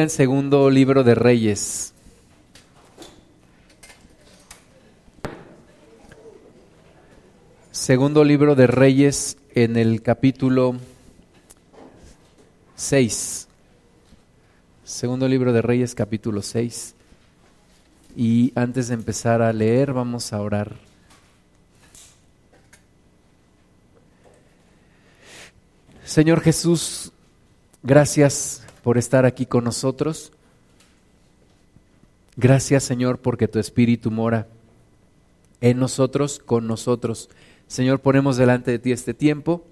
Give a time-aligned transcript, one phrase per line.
[0.00, 1.92] en segundo libro de Reyes.
[7.70, 10.76] Segundo libro de Reyes en el capítulo
[12.76, 13.48] 6.
[14.84, 16.94] Segundo libro de Reyes capítulo 6.
[18.16, 20.76] Y antes de empezar a leer, vamos a orar.
[26.04, 27.12] Señor Jesús,
[27.82, 30.32] gracias por estar aquí con nosotros.
[32.36, 34.46] Gracias Señor porque tu Espíritu mora
[35.60, 37.30] en nosotros, con nosotros.
[37.68, 39.64] Señor, ponemos delante de ti este tiempo,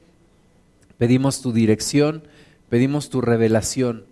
[0.98, 2.23] pedimos tu dirección,
[2.68, 4.04] pedimos tu revelación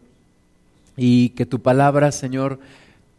[0.96, 2.58] y que tu palabra, Señor,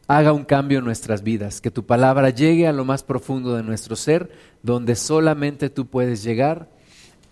[0.08, 3.64] haga un cambio en nuestras vidas, que tu palabra llegue a lo más profundo de
[3.64, 4.32] nuestro ser,
[4.64, 6.68] donde solamente tú puedes llegar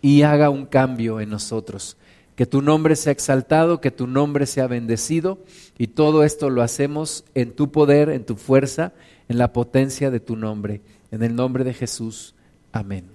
[0.02, 1.97] y haga un cambio en nosotros
[2.38, 5.40] que tu nombre sea exaltado, que tu nombre sea bendecido
[5.80, 8.94] y todo esto lo hacemos en tu poder, en tu fuerza,
[9.28, 10.82] en la potencia de tu nombre.
[11.12, 12.36] En el nombre de Jesús.
[12.72, 13.06] Amén.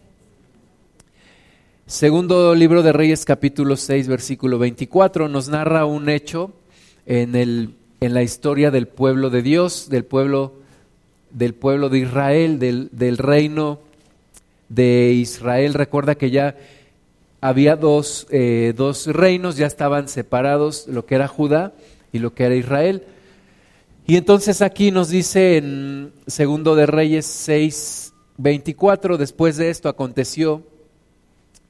[1.87, 6.51] Segundo libro de Reyes capítulo 6 versículo 24 nos narra un hecho
[7.07, 10.55] en, el, en la historia del pueblo de Dios, del pueblo,
[11.31, 13.79] del pueblo de Israel, del, del reino
[14.69, 15.75] de Israel.
[15.75, 16.57] Recuerda que ya
[17.43, 21.73] había dos, eh, dos reinos, ya estaban separados, lo que era Judá
[22.13, 23.03] y lo que era Israel.
[24.07, 30.63] Y entonces aquí nos dice en Segundo de Reyes 6, 24, después de esto aconteció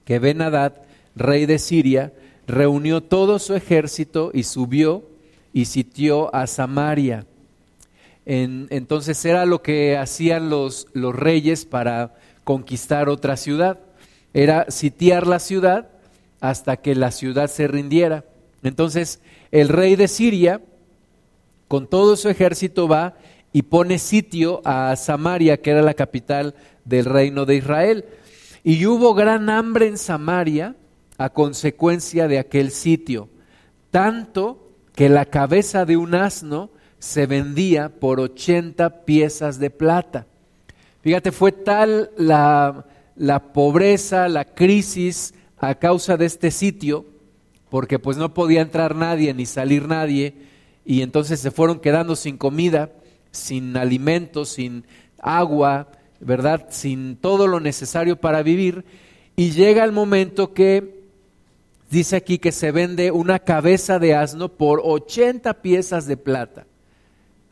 [0.04, 0.74] que Ben-Hadad,
[1.16, 2.12] rey de Siria,
[2.46, 5.08] reunió todo su ejército y subió
[5.54, 7.24] y sitió a Samaria.
[8.26, 13.78] entonces era lo que hacían los, los reyes para conquistar otra ciudad
[14.34, 15.88] era sitiar la ciudad
[16.40, 18.24] hasta que la ciudad se rindiera.
[18.62, 20.60] Entonces el rey de Siria,
[21.68, 23.14] con todo su ejército, va
[23.52, 28.04] y pone sitio a Samaria, que era la capital del reino de Israel.
[28.64, 30.74] Y hubo gran hambre en Samaria
[31.18, 33.28] a consecuencia de aquel sitio,
[33.90, 40.26] tanto que la cabeza de un asno se vendía por 80 piezas de plata.
[41.02, 42.86] Fíjate, fue tal la,
[43.16, 47.06] la pobreza, la crisis a causa de este sitio,
[47.70, 50.34] porque pues no podía entrar nadie ni salir nadie,
[50.84, 52.90] y entonces se fueron quedando sin comida,
[53.30, 54.84] sin alimentos, sin
[55.20, 55.88] agua,
[56.20, 56.66] ¿verdad?
[56.70, 58.84] Sin todo lo necesario para vivir,
[59.36, 61.02] y llega el momento que
[61.90, 66.66] dice aquí que se vende una cabeza de asno por 80 piezas de plata.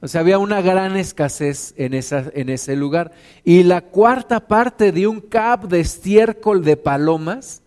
[0.03, 3.13] O sea, había una gran escasez en, esa, en ese lugar.
[3.45, 7.63] Y la cuarta parte de un cap de estiércol de palomas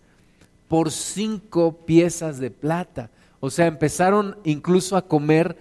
[0.67, 3.11] por cinco piezas de plata.
[3.39, 5.57] O sea, empezaron incluso a comer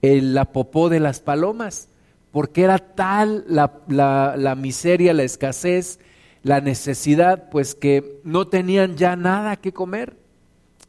[0.00, 1.88] el, la popó de las palomas,
[2.30, 5.98] porque era tal la, la, la miseria, la escasez,
[6.44, 10.16] la necesidad, pues que no tenían ya nada que comer.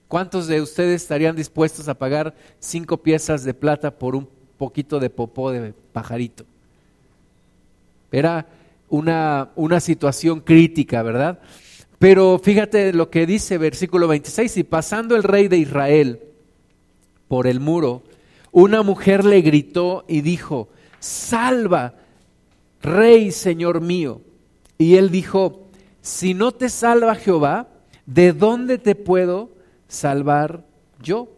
[0.07, 4.27] ¿Cuántos de ustedes estarían dispuestos a pagar cinco piezas de plata por un
[4.63, 6.45] poquito de popó de pajarito.
[8.13, 8.47] Era
[8.87, 11.39] una, una situación crítica, ¿verdad?
[11.99, 16.21] Pero fíjate lo que dice versículo 26, y pasando el rey de Israel
[17.27, 18.03] por el muro,
[18.53, 20.69] una mujer le gritó y dijo,
[20.99, 21.95] salva,
[22.81, 24.21] rey, señor mío.
[24.77, 25.67] Y él dijo,
[26.01, 27.67] si no te salva Jehová,
[28.05, 29.49] ¿de dónde te puedo
[29.89, 30.63] salvar
[31.01, 31.32] yo?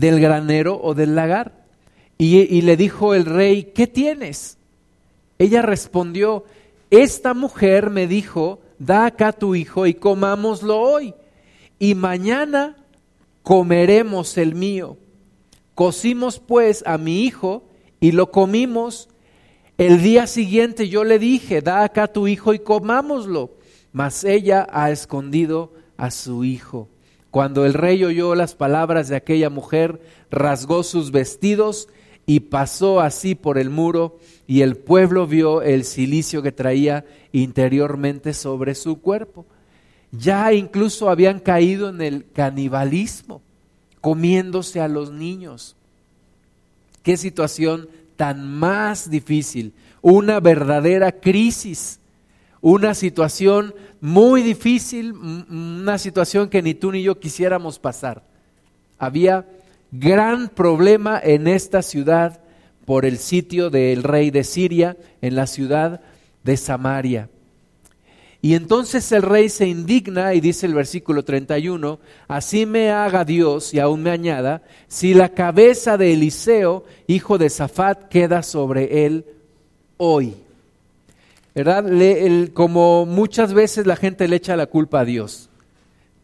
[0.00, 1.52] Del granero o del lagar.
[2.16, 4.58] Y, le dijo el rey, ¿qué tienes?
[5.38, 6.44] Ella respondió,
[6.90, 11.14] esta mujer me dijo, da acá tu hijo y comámoslo hoy.
[11.78, 12.76] Y mañana
[13.42, 14.98] comeremos el mío.
[15.74, 17.64] Cocimos pues a mi hijo
[18.00, 19.08] y lo comimos.
[19.78, 23.52] El día siguiente yo le dije, da acá tu hijo y comámoslo.
[23.92, 26.89] Mas ella ha escondido a su hijo.
[27.30, 31.88] Cuando el rey oyó las palabras de aquella mujer, rasgó sus vestidos
[32.26, 38.34] y pasó así por el muro, y el pueblo vio el cilicio que traía interiormente
[38.34, 39.46] sobre su cuerpo.
[40.10, 43.42] Ya incluso habían caído en el canibalismo,
[44.00, 45.76] comiéndose a los niños.
[47.04, 49.72] Qué situación tan más difícil,
[50.02, 51.99] una verdadera crisis
[52.60, 58.22] una situación muy difícil, una situación que ni tú ni yo quisiéramos pasar.
[58.98, 59.46] Había
[59.90, 62.40] gran problema en esta ciudad
[62.84, 66.00] por el sitio del rey de Siria, en la ciudad
[66.42, 67.28] de Samaria.
[68.42, 73.74] Y entonces el rey se indigna y dice el versículo 31, así me haga Dios
[73.74, 79.26] y aún me añada, si la cabeza de Eliseo, hijo de Safat, queda sobre él
[79.98, 80.34] hoy.
[81.54, 81.84] ¿Verdad?
[82.54, 85.50] como muchas veces la gente le echa la culpa a Dios.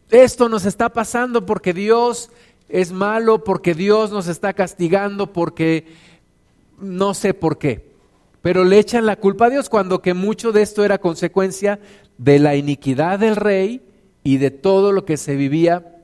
[0.09, 2.29] Esto nos está pasando porque Dios
[2.69, 5.85] es malo, porque Dios nos está castigando, porque
[6.79, 7.91] no sé por qué.
[8.41, 11.79] Pero le echan la culpa a Dios cuando que mucho de esto era consecuencia
[12.17, 13.81] de la iniquidad del rey
[14.23, 15.96] y de todo lo que se vivía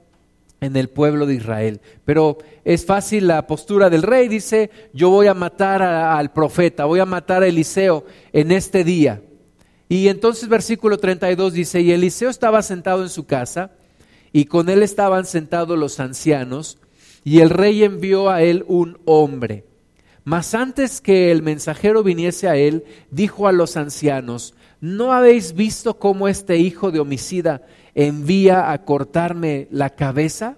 [0.63, 1.81] en el pueblo de Israel.
[2.05, 6.99] Pero es fácil la postura del rey, dice, yo voy a matar al profeta, voy
[6.99, 9.21] a matar a Eliseo en este día.
[9.89, 13.71] Y entonces versículo 32 dice, y Eliseo estaba sentado en su casa,
[14.31, 16.77] y con él estaban sentados los ancianos,
[17.23, 19.65] y el rey envió a él un hombre.
[20.23, 25.99] Mas antes que el mensajero viniese a él, dijo a los ancianos, ¿no habéis visto
[25.99, 27.61] cómo este hijo de homicida
[27.95, 30.57] envía a cortarme la cabeza?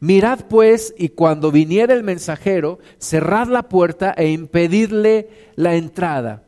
[0.00, 6.42] Mirad pues, y cuando viniera el mensajero, cerrad la puerta e impedidle la entrada.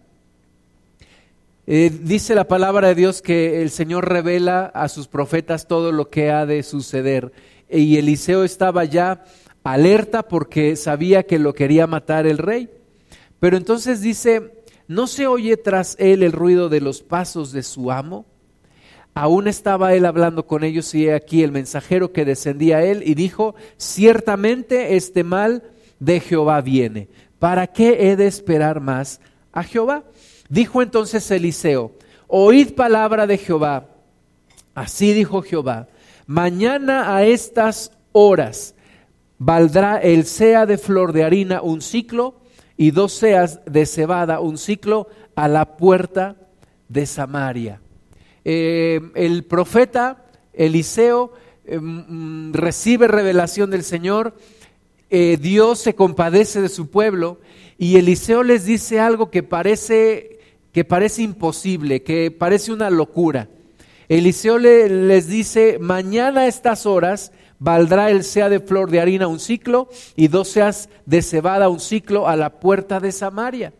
[1.68, 6.10] Eh, dice la palabra de Dios que el Señor revela a sus profetas todo lo
[6.10, 7.32] que ha de suceder.
[7.68, 9.24] Y Eliseo estaba ya
[9.64, 12.70] alerta porque sabía que lo quería matar el rey.
[13.40, 17.90] Pero entonces dice, ¿no se oye tras él el ruido de los pasos de su
[17.90, 18.26] amo?
[19.18, 23.02] Aún estaba él hablando con ellos y he aquí el mensajero que descendía a él
[23.02, 25.62] y dijo, ciertamente este mal
[25.98, 27.08] de Jehová viene.
[27.38, 29.22] ¿Para qué he de esperar más
[29.52, 30.04] a Jehová?
[30.50, 31.92] Dijo entonces Eliseo,
[32.26, 33.86] oíd palabra de Jehová.
[34.74, 35.88] Así dijo Jehová,
[36.26, 38.74] mañana a estas horas
[39.38, 42.34] valdrá el sea de flor de harina un ciclo
[42.76, 46.36] y dos seas de cebada un ciclo a la puerta
[46.90, 47.80] de Samaria.
[48.48, 51.32] Eh, el profeta Eliseo
[51.64, 54.36] eh, mm, recibe revelación del Señor,
[55.10, 57.40] eh, Dios se compadece de su pueblo
[57.76, 60.38] y Eliseo les dice algo que parece
[60.70, 63.48] que parece imposible, que parece una locura.
[64.08, 69.40] Eliseo les dice, mañana a estas horas valdrá el sea de flor de harina un
[69.40, 73.72] ciclo y dos seas de cebada un ciclo a la puerta de Samaria.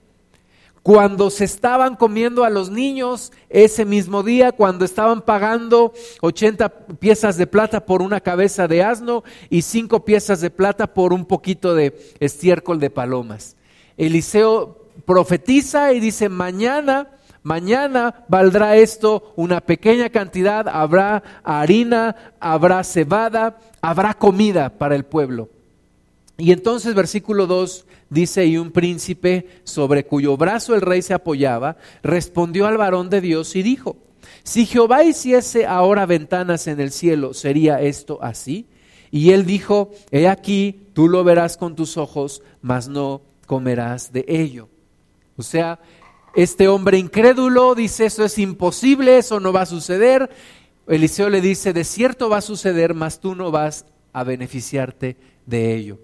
[0.87, 6.69] Cuando se estaban comiendo a los niños ese mismo día, cuando estaban pagando 80
[7.01, 11.25] piezas de plata por una cabeza de asno y cinco piezas de plata por un
[11.25, 13.57] poquito de estiércol de palomas.
[13.97, 17.09] Eliseo profetiza y dice, mañana,
[17.43, 25.49] mañana valdrá esto una pequeña cantidad, habrá harina, habrá cebada, habrá comida para el pueblo.
[26.39, 31.77] Y entonces versículo 2 dice, y un príncipe sobre cuyo brazo el rey se apoyaba,
[32.03, 33.97] respondió al varón de Dios y dijo,
[34.43, 38.67] si Jehová hiciese ahora ventanas en el cielo, ¿sería esto así?
[39.11, 44.25] Y él dijo, he aquí, tú lo verás con tus ojos, mas no comerás de
[44.29, 44.69] ello.
[45.37, 45.81] O sea,
[46.35, 50.31] este hombre incrédulo dice, eso es imposible, eso no va a suceder.
[50.87, 55.17] Eliseo le dice, de cierto va a suceder, mas tú no vas a beneficiarte
[55.47, 55.99] de ello.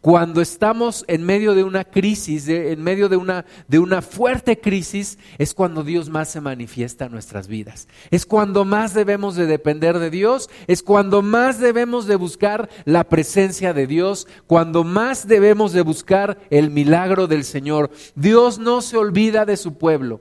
[0.00, 5.18] Cuando estamos en medio de una crisis, en medio de una, de una fuerte crisis,
[5.38, 7.88] es cuando Dios más se manifiesta en nuestras vidas.
[8.12, 13.08] Es cuando más debemos de depender de Dios, es cuando más debemos de buscar la
[13.08, 17.90] presencia de Dios, cuando más debemos de buscar el milagro del Señor.
[18.14, 20.20] Dios no se olvida de su pueblo.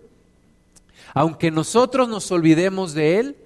[1.14, 3.38] Aunque nosotros nos olvidemos de Él,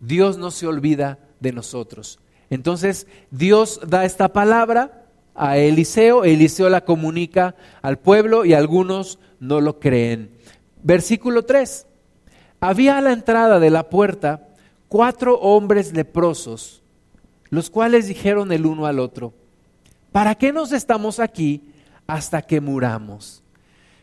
[0.00, 2.18] Dios no se olvida de nosotros.
[2.50, 5.03] Entonces, Dios da esta palabra
[5.34, 10.30] a Eliseo, Eliseo la comunica al pueblo y algunos no lo creen.
[10.82, 11.86] Versículo 3.
[12.60, 14.48] Había a la entrada de la puerta
[14.88, 16.82] cuatro hombres leprosos,
[17.50, 19.34] los cuales dijeron el uno al otro,
[20.12, 21.62] ¿para qué nos estamos aquí
[22.06, 23.42] hasta que muramos?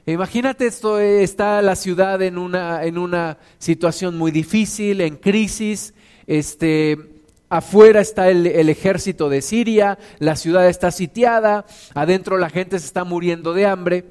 [0.06, 5.94] Imagínate esto, está la ciudad en una, en una situación muy difícil, en crisis,
[6.28, 7.21] este,
[7.52, 13.04] Afuera está el, ejército de Siria, la ciudad está sitiada, adentro la gente se está
[13.04, 14.06] muriendo de hambre,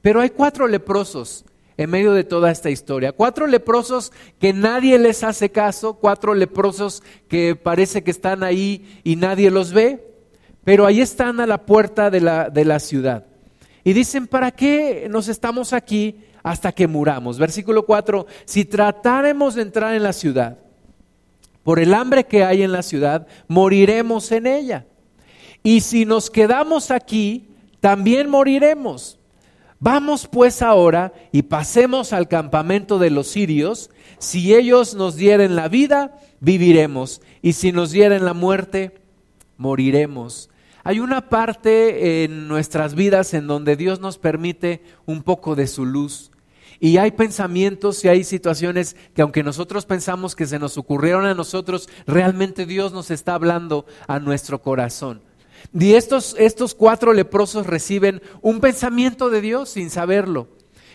[0.00, 1.44] pero hay cuatro leprosos
[1.76, 3.12] en medio de toda esta historia.
[3.12, 4.10] Cuatro leprosos
[4.40, 9.72] que nadie les hace caso, cuatro leprosos que parece que están ahí y nadie los
[9.72, 10.04] ve,
[10.64, 13.26] pero ahí están a la puerta de la, de la ciudad.
[13.84, 17.38] Y dicen, ¿para qué nos estamos aquí hasta que muramos?
[17.38, 20.58] Versículo 4, si tratáramos de entrar en la ciudad
[21.62, 24.86] por el hambre que hay en la ciudad, moriremos en ella.
[25.62, 27.48] Y si nos quedamos aquí,
[27.80, 29.18] también moriremos.
[29.78, 33.90] Vamos pues ahora y pasemos al campamento de los sirios.
[34.18, 37.20] Si ellos nos dieren la vida, viviremos.
[37.42, 38.94] Y si nos dieren la muerte,
[39.56, 40.50] moriremos.
[40.84, 45.86] Hay una parte en nuestras vidas en donde Dios nos permite un poco de su
[45.86, 46.31] luz.
[46.82, 51.32] Y hay pensamientos y hay situaciones que aunque nosotros pensamos que se nos ocurrieron a
[51.32, 55.22] nosotros, realmente Dios nos está hablando a nuestro corazón.
[55.72, 60.48] Y estos, estos cuatro leprosos reciben un pensamiento de Dios sin saberlo.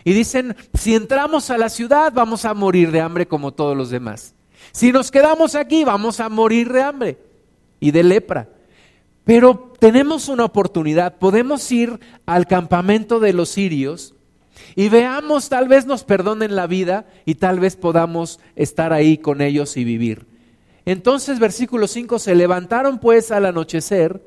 [0.03, 3.89] Y dicen, si entramos a la ciudad vamos a morir de hambre como todos los
[3.89, 4.35] demás.
[4.73, 7.17] Si nos quedamos aquí vamos a morir de hambre
[7.79, 8.49] y de lepra.
[9.23, 14.16] Pero tenemos una oportunidad, podemos ir al campamento de los sirios
[14.75, 19.41] y veamos, tal vez nos perdonen la vida y tal vez podamos estar ahí con
[19.41, 20.25] ellos y vivir.
[20.85, 24.21] Entonces, versículo 5, se levantaron pues al anochecer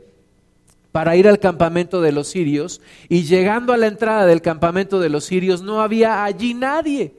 [0.93, 5.09] para ir al campamento de los sirios y llegando a la entrada del campamento de
[5.09, 7.15] los sirios no había allí nadie.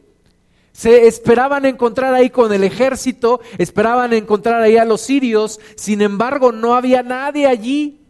[0.73, 6.51] Se esperaban encontrar ahí con el ejército, esperaban encontrar ahí a los sirios, sin embargo
[6.51, 8.00] no había nadie allí.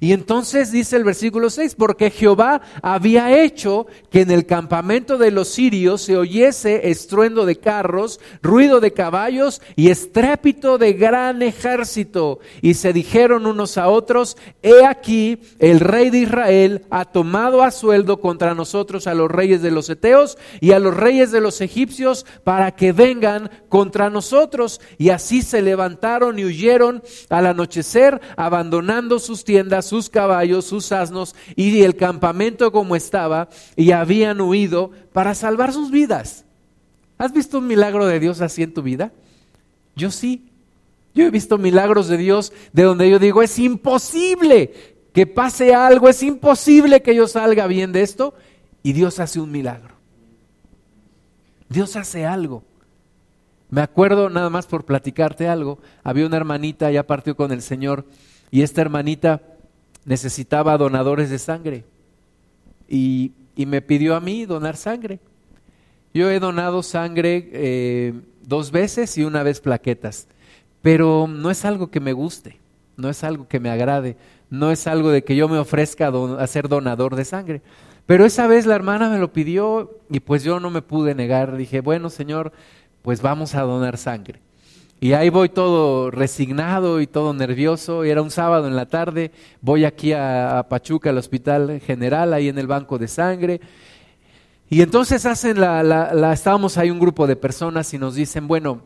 [0.00, 5.30] Y entonces dice el versículo 6, porque Jehová había hecho que en el campamento de
[5.30, 12.40] los sirios se oyese estruendo de carros, ruido de caballos y estrépito de gran ejército.
[12.62, 17.70] Y se dijeron unos a otros, he aquí, el rey de Israel ha tomado a
[17.70, 21.60] sueldo contra nosotros a los reyes de los Eteos y a los reyes de los
[21.60, 24.80] egipcios para que vengan contra nosotros.
[24.98, 31.34] Y así se levantaron y huyeron al anochecer, abandonando sus tiendas sus caballos, sus asnos
[31.54, 36.44] y el campamento como estaba y habían huido para salvar sus vidas.
[37.18, 39.12] ¿Has visto un milagro de Dios así en tu vida?
[39.94, 40.50] Yo sí.
[41.14, 44.74] Yo he visto milagros de Dios de donde yo digo, es imposible
[45.14, 48.34] que pase algo, es imposible que yo salga bien de esto.
[48.82, 49.94] Y Dios hace un milagro.
[51.68, 52.62] Dios hace algo.
[53.68, 58.04] Me acuerdo nada más por platicarte algo, había una hermanita, ya partió con el Señor,
[58.50, 59.42] y esta hermanita
[60.06, 61.84] necesitaba donadores de sangre
[62.88, 65.18] y, me pidió a mí donar sangre.
[66.14, 70.28] Yo he donado sangre eh, dos veces y una vez plaquetas,
[70.80, 72.58] pero no es algo que me guste,
[72.96, 74.16] no es algo que me agrade,
[74.48, 77.62] no es algo de que yo me ofrezca a ser donador de sangre.
[78.06, 81.56] Pero esa vez la hermana me lo pidió y pues yo no me pude negar.
[81.56, 82.52] Dije, bueno, Señor,
[83.02, 84.40] pues vamos a donar sangre.
[84.98, 88.02] Y ahí voy todo resignado y todo nervioso.
[88.04, 89.30] Era un sábado en la tarde.
[89.60, 93.60] Voy aquí a, Pachuca, al hospital general, ahí en el banco de sangre.
[94.70, 98.82] Y entonces hacen la, la, estábamos ahí un grupo de personas y nos dicen, bueno,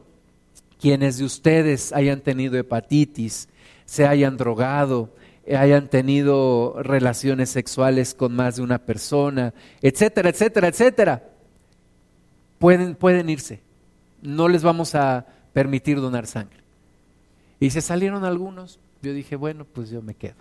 [0.80, 3.48] quienes de ustedes hayan tenido hepatitis,
[3.86, 5.14] se hayan drogado,
[5.48, 11.22] hayan tenido relaciones sexuales con más de una persona, etcétera, etcétera, etcétera,
[12.58, 13.62] pueden, pueden irse.
[14.22, 16.60] No les vamos a permitir donar sangre.
[17.58, 18.78] Y se salieron algunos.
[19.02, 20.36] Yo dije, bueno, pues yo me quedo.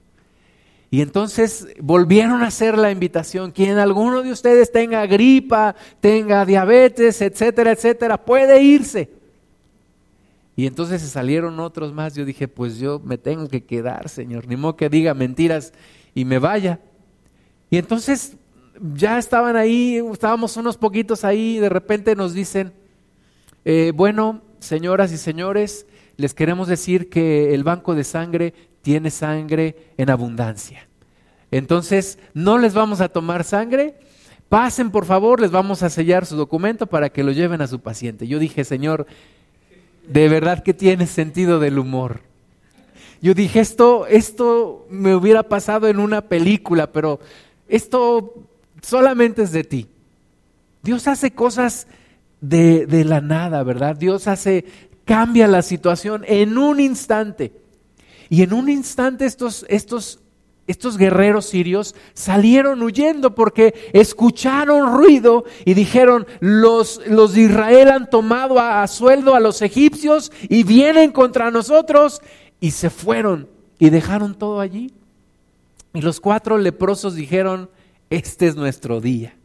[0.91, 7.21] Y entonces volvieron a hacer la invitación, quien alguno de ustedes tenga gripa, tenga diabetes,
[7.21, 9.09] etcétera, etcétera, puede irse.
[10.55, 12.15] Y entonces se salieron otros más.
[12.15, 14.47] Yo dije, pues yo me tengo que quedar, Señor.
[14.47, 15.73] Ni modo que diga mentiras
[16.15, 16.79] y me vaya.
[17.69, 18.35] Y entonces
[18.95, 22.73] ya estaban ahí, estábamos unos poquitos ahí, y de repente nos dicen,
[23.63, 25.85] eh, bueno, señoras y señores,
[26.17, 30.87] les queremos decir que el banco de sangre tiene sangre en abundancia.
[31.51, 33.95] Entonces, no les vamos a tomar sangre.
[34.49, 37.79] Pasen, por favor, les vamos a sellar su documento para que lo lleven a su
[37.79, 38.27] paciente.
[38.27, 39.07] Yo dije, Señor,
[40.07, 42.21] de verdad que tiene sentido del humor.
[43.21, 47.19] Yo dije, esto, esto me hubiera pasado en una película, pero
[47.67, 48.33] esto
[48.81, 49.87] solamente es de ti.
[50.81, 51.87] Dios hace cosas
[52.41, 53.95] de, la nada, ¿verdad?
[53.95, 54.65] Dios hace,
[55.05, 57.51] cambia la situación en un instante.
[58.29, 60.19] Y en un instante estos, estos,
[60.67, 68.09] estos guerreros sirios salieron huyendo porque escucharon ruido y dijeron, los, los de Israel han
[68.09, 72.21] tomado a, a, sueldo a los egipcios y vienen contra nosotros.
[72.61, 73.47] Y se fueron
[73.79, 74.93] y dejaron todo allí.
[75.93, 77.69] Y los cuatro leprosos dijeron,
[78.09, 79.35] este es nuestro día.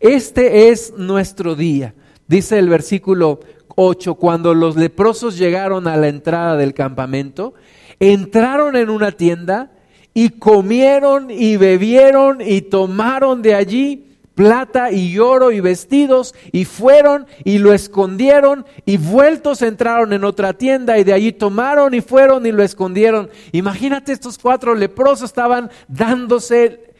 [0.00, 1.94] Este es nuestro día.
[2.28, 3.40] Dice el versículo
[3.76, 7.54] 8, cuando los leprosos llegaron a la entrada del campamento,
[8.00, 9.70] entraron en una tienda
[10.14, 17.26] y comieron y bebieron y tomaron de allí plata y oro y vestidos y fueron
[17.42, 22.44] y lo escondieron y vueltos entraron en otra tienda y de allí tomaron y fueron
[22.44, 23.30] y lo escondieron.
[23.52, 26.94] Imagínate estos cuatro leprosos estaban dándose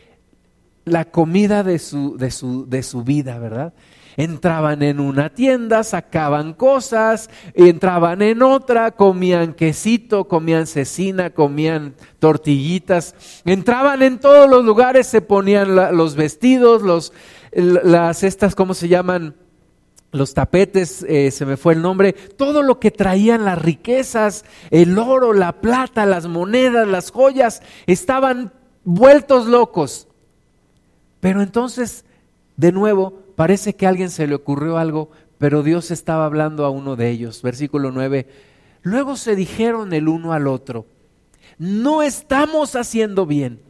[0.86, 3.74] la comida de su, de su, de su vida, ¿verdad?
[4.16, 13.14] Entraban en una tienda, sacaban cosas, entraban en otra, comían quesito, comían cecina, comían tortillitas,
[13.44, 17.12] entraban en todos los lugares, se ponían los vestidos, los,
[17.52, 19.34] las estas, ¿cómo se llaman?
[20.12, 24.98] los tapetes, eh, se me fue el nombre, todo lo que traían las riquezas, el
[24.98, 28.52] oro, la plata, las monedas, las joyas, estaban
[28.84, 30.08] vueltos locos.
[31.20, 32.04] Pero entonces,
[32.56, 36.70] de nuevo, parece que a alguien se le ocurrió algo, pero Dios estaba hablando a
[36.70, 37.42] uno de ellos.
[37.42, 38.26] Versículo 9.
[38.82, 40.86] Luego se dijeron el uno al otro,
[41.58, 43.60] no estamos haciendo bien,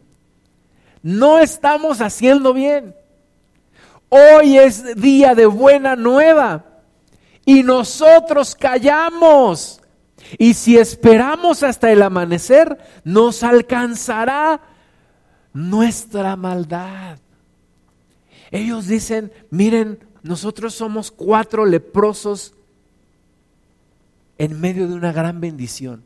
[1.03, 2.95] no estamos haciendo bien.
[4.09, 6.65] Hoy es día de buena nueva
[7.45, 9.81] y nosotros callamos.
[10.39, 14.61] Y si esperamos hasta el amanecer, nos alcanzará
[15.53, 17.19] nuestra maldad.
[18.51, 22.55] Ellos dicen, miren, nosotros somos cuatro leprosos
[24.39, 26.05] en medio de una gran bendición.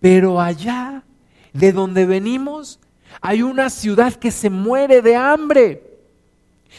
[0.00, 1.04] Pero allá,
[1.52, 2.80] de donde venimos,
[3.20, 5.82] hay una ciudad que se muere de hambre.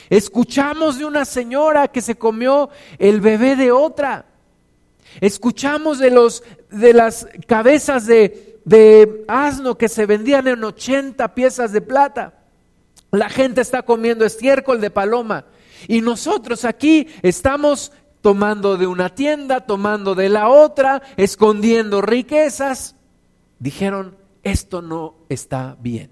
[0.10, 4.26] Escuchamos de una señora que se comió el bebé de otra.
[5.22, 11.72] Escuchamos de, los, de las cabezas de, de asno que se vendían en 80 piezas
[11.72, 12.39] de plata.
[13.12, 15.46] La gente está comiendo estiércol de paloma
[15.88, 22.96] y nosotros aquí estamos tomando de una tienda, tomando de la otra, escondiendo riquezas.
[23.60, 26.12] Dijeron, esto no está bien.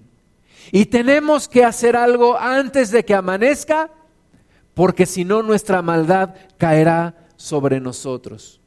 [0.72, 3.90] Y tenemos que hacer algo antes de que amanezca,
[4.74, 8.60] porque si no nuestra maldad caerá sobre nosotros.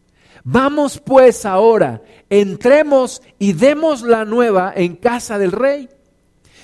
[0.44, 5.90] Vamos pues ahora, entremos y demos la nueva en casa del rey.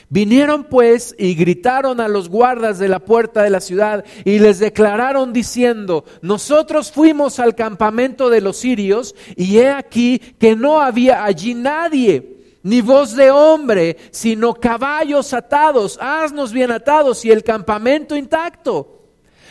[0.09, 4.59] Vinieron pues y gritaron a los guardas de la puerta de la ciudad y les
[4.59, 11.25] declararon diciendo, nosotros fuimos al campamento de los sirios y he aquí que no había
[11.25, 18.15] allí nadie, ni voz de hombre, sino caballos atados, asnos bien atados y el campamento
[18.15, 18.93] intacto.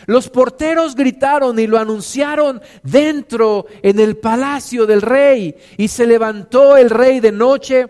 [0.06, 6.78] Los porteros gritaron y lo anunciaron dentro en el palacio del rey y se levantó
[6.78, 7.88] el rey de noche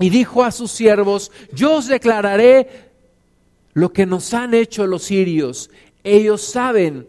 [0.00, 2.90] y dijo a sus siervos, yo os declararé
[3.74, 5.70] lo que nos han hecho los sirios.
[6.02, 7.06] Ellos saben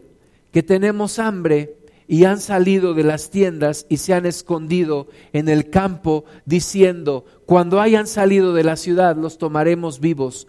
[0.52, 1.74] que tenemos hambre
[2.06, 7.80] y han salido de las tiendas y se han escondido en el campo diciendo, cuando
[7.80, 10.46] hayan salido de la ciudad los tomaremos vivos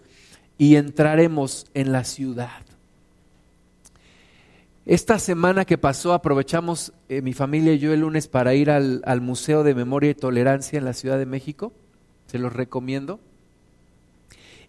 [0.58, 2.60] y entraremos en la ciudad.
[4.84, 9.00] Esta semana que pasó aprovechamos eh, mi familia y yo el lunes para ir al,
[9.06, 11.72] al Museo de Memoria y Tolerancia en la Ciudad de México
[12.26, 13.20] se los recomiendo.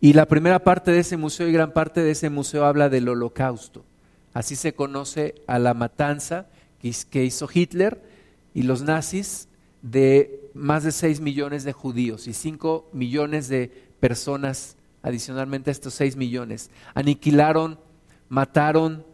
[0.02, 3.10] Y la primera parte de ese museo y gran parte de ese museo habla del
[3.10, 3.84] holocausto.
[4.34, 6.48] Así se conoce a la matanza
[7.10, 8.02] que hizo Hitler
[8.54, 9.48] y los nazis
[9.82, 15.94] de más de 6 millones de judíos y 5 millones de personas adicionalmente a estos
[15.96, 16.70] 6 millones.
[16.94, 17.80] Aniquilaron,
[18.30, 19.06] mataron,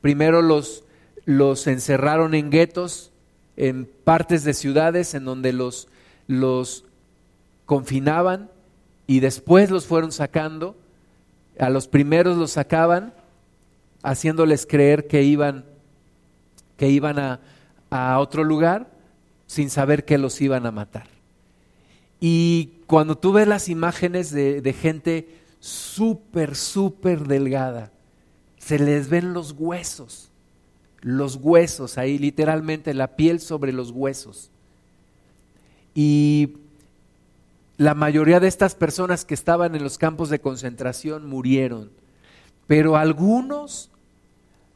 [0.00, 0.84] primero los,
[1.24, 3.12] los encerraron en guetos,
[3.56, 5.88] en partes de ciudades en donde los,
[6.26, 6.84] los
[7.66, 8.50] confinaban
[9.06, 10.76] y después los fueron sacando.
[11.58, 13.14] A los primeros los sacaban
[14.02, 15.64] haciéndoles creer que iban,
[16.76, 17.40] que iban a,
[17.90, 18.90] a otro lugar
[19.46, 21.06] sin saber que los iban a matar.
[22.20, 27.92] Y cuando tú ves las imágenes de, de gente súper, súper delgada,
[28.58, 30.30] se les ven los huesos,
[31.00, 34.50] los huesos ahí, literalmente la piel sobre los huesos.
[35.94, 36.56] Y
[37.76, 41.90] la mayoría de estas personas que estaban en los campos de concentración murieron,
[42.66, 43.90] pero algunos,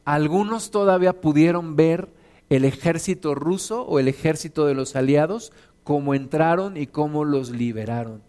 [0.05, 2.09] algunos todavía pudieron ver
[2.49, 8.21] el ejército ruso o el ejército de los aliados, cómo entraron y cómo los liberaron.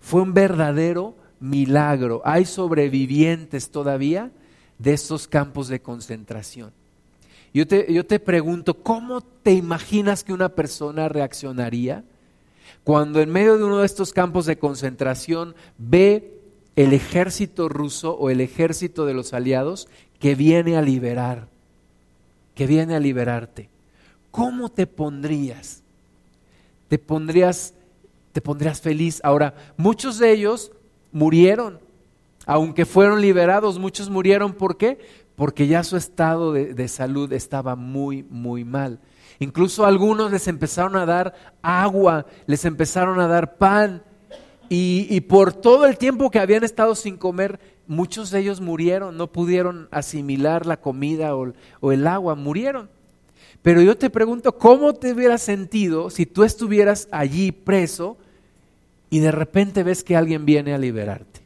[0.00, 2.22] Fue un verdadero milagro.
[2.24, 4.30] Hay sobrevivientes todavía
[4.78, 6.72] de estos campos de concentración.
[7.52, 12.04] Yo te, yo te pregunto, ¿cómo te imaginas que una persona reaccionaría?
[12.84, 16.40] Cuando en medio de uno de estos campos de concentración ve
[16.76, 19.88] el ejército ruso o el ejército de los aliados
[20.18, 21.48] que viene a liberar,
[22.54, 23.68] que viene a liberarte.
[24.30, 25.82] ¿Cómo te pondrías?
[26.88, 27.74] Te pondrías
[28.32, 29.20] te pondrías feliz.
[29.24, 30.70] Ahora, muchos de ellos
[31.10, 31.80] murieron,
[32.46, 34.98] aunque fueron liberados, muchos murieron, ¿por qué?
[35.34, 39.00] Porque ya su estado de, de salud estaba muy, muy mal.
[39.40, 44.02] Incluso algunos les empezaron a dar agua, les empezaron a dar pan
[44.68, 49.28] y, por todo el tiempo que habían estado sin comer, muchos de ellos murieron, no
[49.28, 52.90] pudieron asimilar la comida o, o el agua, murieron.
[53.62, 58.18] Pero yo te pregunto, ¿cómo te hubieras sentido si tú estuvieras allí preso
[59.08, 61.40] y de repente ves que alguien viene a liberarte?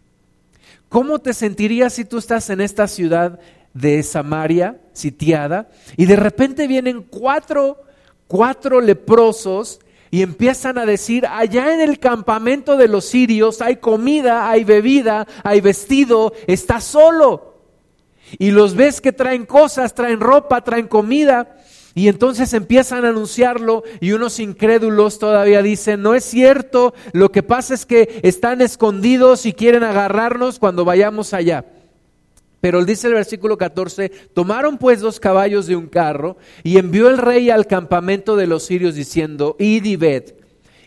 [0.89, 3.39] ¿Cómo te sentirías si tú estás en esta ciudad
[3.75, 7.83] de Samaria, sitiada, y de repente vienen cuatro,
[8.27, 9.81] cuatro leprosos
[10.11, 15.27] y empiezan a decir, allá en el campamento de los sirios hay comida, hay bebida,
[15.43, 17.53] hay vestido, está solo.
[18.39, 21.57] Y los ves que traen cosas, traen ropa, traen comida.
[21.95, 27.43] Y entonces empiezan a anunciarlo y unos incrédulos todavía dicen, no es cierto, lo que
[27.43, 31.65] pasa es que están escondidos y quieren agarrarnos cuando vayamos allá.
[32.63, 37.19] Pero dice el versículo 14, tomaron pues dos caballos de un carro y envió el
[37.19, 40.35] rey al campamento de los sirios diciendo, id y ved.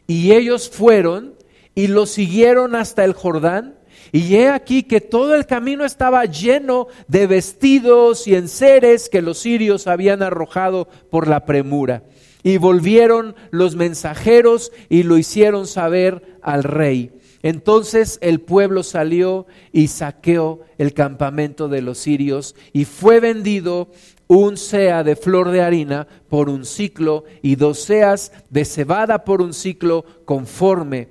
[0.08, 1.34] Y ellos fueron
[1.76, 3.76] y lo siguieron hasta el Jordán.
[4.14, 9.40] Y he aquí que todo el camino estaba lleno de vestidos y enseres que los
[9.40, 12.04] sirios habían arrojado por la premura.
[12.42, 17.12] Y volvieron los mensajeros y lo hicieron saber al rey.
[17.46, 23.90] Entonces el pueblo salió y saqueó el campamento de los sirios y fue vendido
[24.26, 29.44] un sea de flor de harina por un ciclo y dos seas de cebada por
[29.44, 31.10] un ciclo conforme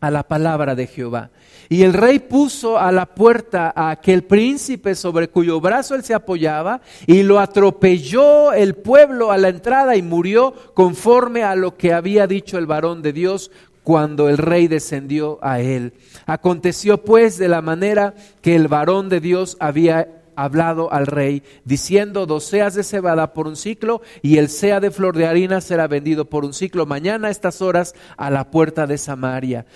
[0.00, 1.30] a la palabra de Jehová.
[1.70, 6.12] Y el rey puso a la puerta a aquel príncipe sobre cuyo brazo él se
[6.12, 11.94] apoyaba y lo atropelló el pueblo a la entrada y murió conforme a lo que
[11.94, 13.50] había dicho el varón de Dios
[13.84, 15.92] cuando el rey descendió a él.
[16.26, 22.26] Aconteció pues de la manera que el varón de Dios había hablado al rey, diciendo,
[22.26, 25.86] dos seas de cebada por un ciclo y el sea de flor de harina será
[25.86, 29.66] vendido por un ciclo mañana a estas horas a la puerta de Samaria.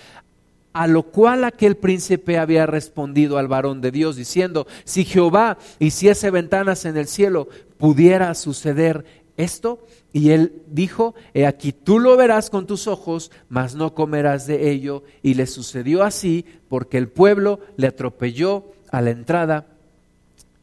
[0.73, 6.29] A lo cual aquel príncipe había respondido al varón de Dios, diciendo, si Jehová hiciese
[6.29, 9.05] ventanas en el cielo, pudiera suceder
[9.37, 9.79] esto?
[10.11, 14.71] Y él dijo, he aquí tú lo verás con tus ojos, mas no comerás de
[14.71, 15.03] ello.
[15.21, 19.67] Y le sucedió así porque el pueblo le atropelló a la entrada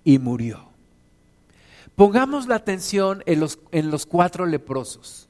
[0.03, 0.67] y murió.
[1.95, 5.29] Pongamos la atención en los, en los cuatro leprosos.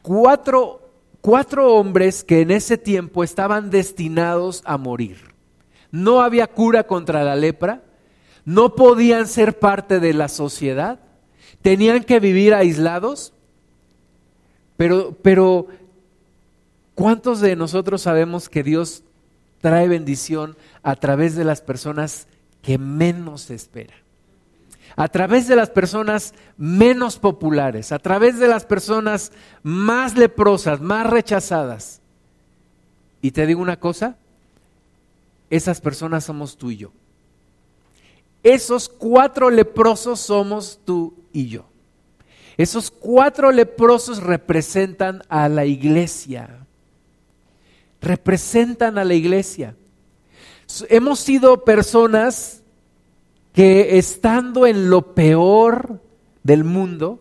[0.00, 5.18] Cuatro, cuatro hombres que en ese tiempo estaban destinados a morir.
[5.90, 7.82] No había cura contra la lepra,
[8.46, 10.98] no podían ser parte de la sociedad
[11.62, 13.32] tenían que vivir aislados,
[14.76, 15.66] pero, pero
[16.94, 19.02] ¿cuántos de nosotros sabemos que Dios
[19.60, 22.28] trae bendición a través de las personas
[22.62, 23.94] que menos espera?
[24.96, 31.08] A través de las personas menos populares, a través de las personas más leprosas, más
[31.08, 32.00] rechazadas.
[33.20, 34.16] Y te digo una cosa,
[35.50, 36.92] esas personas somos tú y yo.
[38.42, 41.66] Esos cuatro leprosos somos tú y yo.
[42.56, 46.66] Esos cuatro leprosos representan a la iglesia.
[48.00, 49.76] Representan a la iglesia.
[50.88, 52.62] Hemos sido personas
[53.52, 56.00] que estando en lo peor
[56.42, 57.20] del mundo,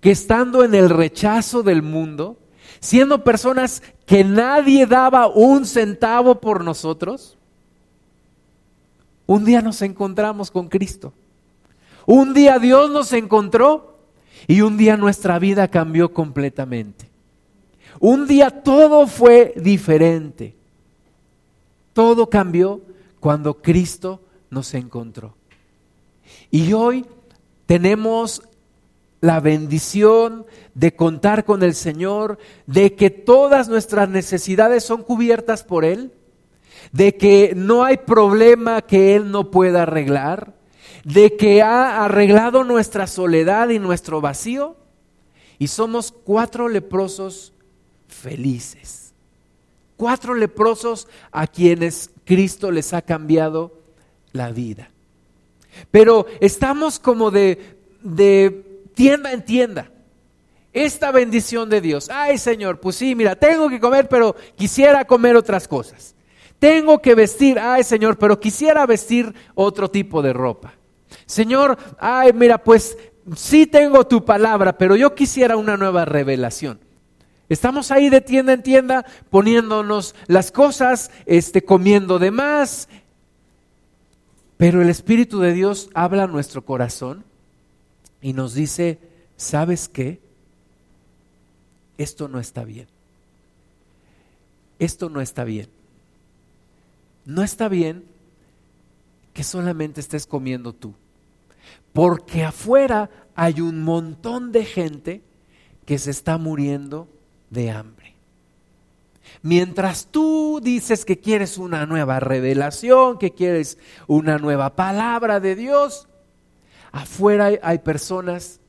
[0.00, 2.36] que estando en el rechazo del mundo,
[2.80, 7.38] siendo personas que nadie daba un centavo por nosotros,
[9.26, 11.12] un día nos encontramos con Cristo.
[12.06, 13.98] Un día Dios nos encontró
[14.46, 17.10] y un día nuestra vida cambió completamente.
[18.00, 20.56] Un día todo fue diferente.
[21.92, 22.80] Todo cambió
[23.20, 25.34] cuando Cristo nos encontró.
[26.50, 27.06] Y hoy
[27.66, 28.42] tenemos
[29.20, 35.84] la bendición de contar con el Señor, de que todas nuestras necesidades son cubiertas por
[35.84, 36.12] Él,
[36.90, 40.54] de que no hay problema que Él no pueda arreglar,
[41.04, 44.76] de que ha arreglado nuestra soledad y nuestro vacío
[45.58, 47.52] y somos cuatro leprosos
[48.08, 49.12] felices.
[49.96, 53.78] Cuatro leprosos a quienes Cristo les ha cambiado
[54.32, 54.90] la vida.
[55.90, 59.90] Pero estamos como de, de tienda en tienda.
[60.72, 62.08] Esta bendición de Dios.
[62.10, 66.14] Ay Señor, pues sí, mira, tengo que comer, pero quisiera comer otras cosas.
[66.58, 70.74] Tengo que vestir, ay Señor, pero quisiera vestir otro tipo de ropa.
[71.26, 72.96] Señor, ay, mira, pues
[73.36, 76.80] sí tengo tu palabra, pero yo quisiera una nueva revelación.
[77.48, 82.88] Estamos ahí de tienda en tienda poniéndonos las cosas, este, comiendo de más.
[84.56, 87.24] Pero el Espíritu de Dios habla a nuestro corazón
[88.20, 88.98] y nos dice,
[89.36, 90.20] ¿sabes qué?
[91.98, 92.88] Esto no está bien.
[94.78, 95.68] esto no está bien.
[97.24, 98.04] No está bien
[99.32, 100.94] que solamente estés comiendo tú.
[101.92, 105.22] Porque afuera hay un montón de gente
[105.84, 107.08] que se está muriendo
[107.50, 108.02] de hambre.
[109.42, 116.08] Mientras tú dices que quieres una nueva revelación, que quieres una nueva palabra de Dios,
[116.92, 118.60] afuera hay, personas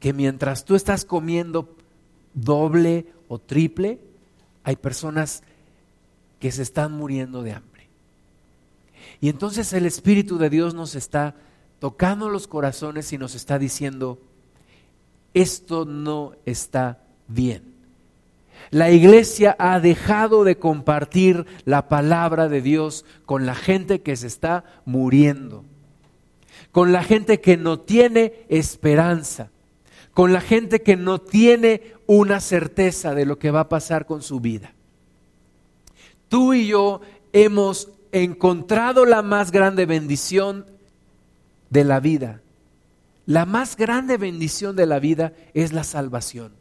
[0.00, 1.76] que mientras tú estás comiendo
[2.34, 4.00] doble o triple,
[4.64, 5.42] hay personas
[6.40, 7.88] que se están muriendo de hambre.
[9.20, 11.36] Y entonces el Espíritu de Dios nos está
[11.80, 14.18] tocando los corazones y nos está diciendo,
[15.34, 17.62] esto no está bien.
[18.70, 24.26] La iglesia ha dejado de compartir la palabra de Dios con la gente que se
[24.26, 25.64] está muriendo,
[26.70, 29.48] con la gente que no tiene esperanza,
[30.12, 34.22] con la gente que no tiene una certeza de lo que va a pasar con
[34.22, 34.74] su vida.
[36.28, 37.00] Tú y yo
[37.32, 40.66] hemos encontrado la más grande bendición
[41.70, 42.42] de la vida.
[43.26, 46.52] La más grande bendición de la vida es la salvación.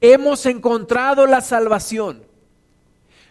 [0.00, 2.22] Hemos encontrado la salvación.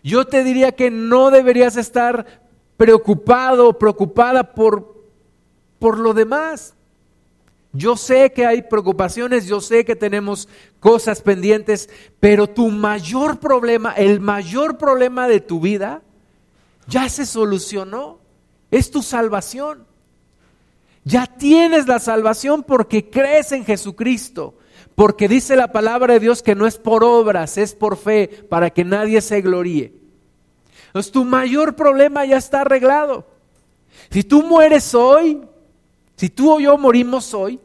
[0.03, 2.41] Yo te diría que no deberías estar
[2.77, 5.03] preocupado o preocupada por,
[5.79, 6.75] por lo demás.
[7.71, 13.93] Yo sé que hay preocupaciones, yo sé que tenemos cosas pendientes, pero tu mayor problema,
[13.93, 16.01] el mayor problema de tu vida,
[16.87, 18.19] ya se solucionó.
[18.71, 19.88] Es tu salvación.
[21.09, 24.53] Ya tienes la salvación porque crees en Jesucristo.
[24.93, 28.69] Porque dice la palabra de Dios que no es por obras, es por fe, para
[28.69, 29.91] que nadie se gloríe.
[30.85, 33.25] Entonces tu mayor problema ya está arreglado.
[34.11, 35.41] Si tú mueres hoy,
[36.15, 37.59] si tú o yo morimos hoy,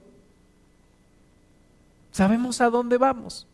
[2.12, 3.46] sabemos a dónde vamos.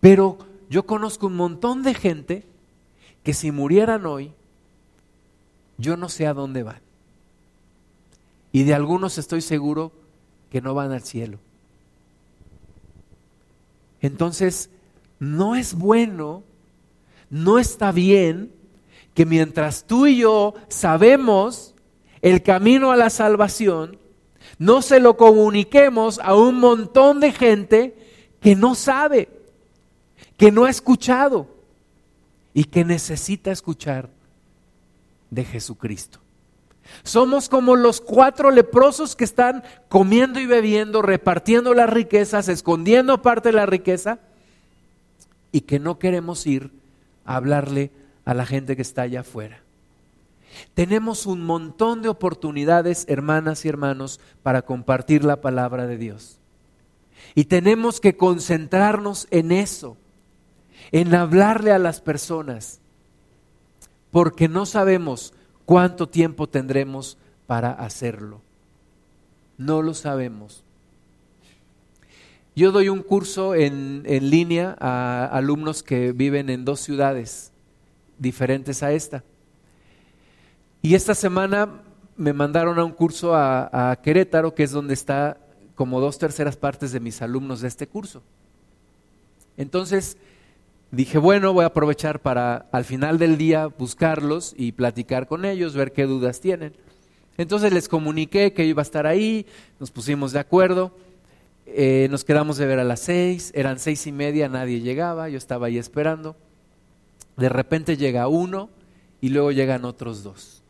[0.00, 0.36] Pero
[0.68, 2.44] yo conozco un montón de gente
[3.22, 4.32] que si murieran hoy,
[5.78, 6.91] yo no sé a dónde van.
[8.52, 9.92] Y de algunos estoy seguro
[10.50, 11.38] que no van al cielo.
[14.02, 14.68] Entonces,
[15.18, 16.42] no es bueno,
[17.30, 18.52] no está bien
[19.14, 21.74] que mientras tú y yo sabemos
[22.20, 23.98] el camino a la salvación,
[24.58, 27.96] no se lo comuniquemos a un montón de gente
[28.40, 29.28] que no sabe,
[30.36, 31.46] que no ha escuchado
[32.52, 34.10] y que necesita escuchar
[35.30, 36.21] de Jesucristo.
[37.02, 43.50] Somos como los cuatro leprosos que están comiendo y bebiendo, repartiendo las riquezas, escondiendo parte
[43.50, 44.18] de la riqueza
[45.50, 46.70] y que no queremos ir
[47.24, 47.90] a hablarle
[48.24, 49.62] a la gente que está allá afuera.
[50.74, 56.38] Tenemos un montón de oportunidades, hermanas y hermanos, para compartir la palabra de Dios.
[57.34, 59.96] Y tenemos que concentrarnos en eso
[60.90, 62.80] en hablarle a las personas,
[64.10, 65.32] porque no sabemos
[65.64, 68.40] cuánto tiempo tendremos para hacerlo.
[69.58, 70.64] No lo sabemos.
[72.54, 77.50] Yo doy un curso en, en, línea a alumnos que viven en dos ciudades
[78.18, 79.24] diferentes a esta.
[80.82, 81.82] Y esta semana
[82.16, 85.38] me mandaron a un curso a, a Querétaro, que es donde está
[85.74, 88.22] como dos terceras partes de mis alumnos de este curso.
[89.56, 90.18] Entonces,
[90.92, 95.74] dije, bueno, voy a aprovechar para al final del día buscarlos y platicar con ellos,
[95.74, 96.74] ver qué dudas tienen.
[97.38, 99.46] Entonces les comuniqué que iba a estar ahí,
[99.80, 100.94] nos pusimos de acuerdo,
[101.66, 105.38] eh, nos quedamos de ver a las seis, eran seis y media, nadie llegaba, yo
[105.38, 106.36] estaba ahí esperando.
[107.38, 108.68] De repente llega uno
[109.22, 110.62] y luego llegan otros dos.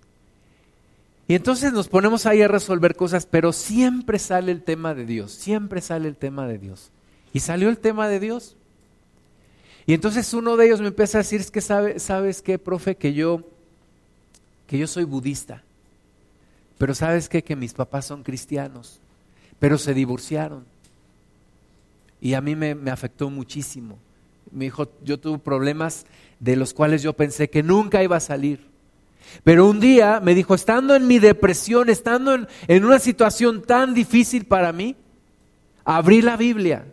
[1.27, 5.33] Y entonces nos ponemos ahí a resolver cosas, pero siempre sale el tema de Dios,
[5.33, 6.93] siempre sale el tema de Dios.
[7.33, 8.57] Y salió el tema de Dios.
[9.87, 13.15] Y entonces uno de ellos me empieza a decir, que sabe, sabes qué, profe, que
[13.15, 13.43] yo,
[14.67, 15.63] que yo soy budista.
[16.79, 19.01] Pero sabes qué, que mis papás son cristianos,
[19.59, 20.65] pero se divorciaron.
[22.21, 23.99] Y a mí me, me afectó muchísimo.
[24.53, 26.07] Me dijo, yo tuve problemas
[26.39, 28.61] de los cuales yo pensé que nunca iba a salir.
[29.43, 33.95] Pero un día me dijo, estando en mi depresión, estando en, en una situación tan
[33.95, 34.95] difícil para mí,
[35.85, 36.85] abrí la Biblia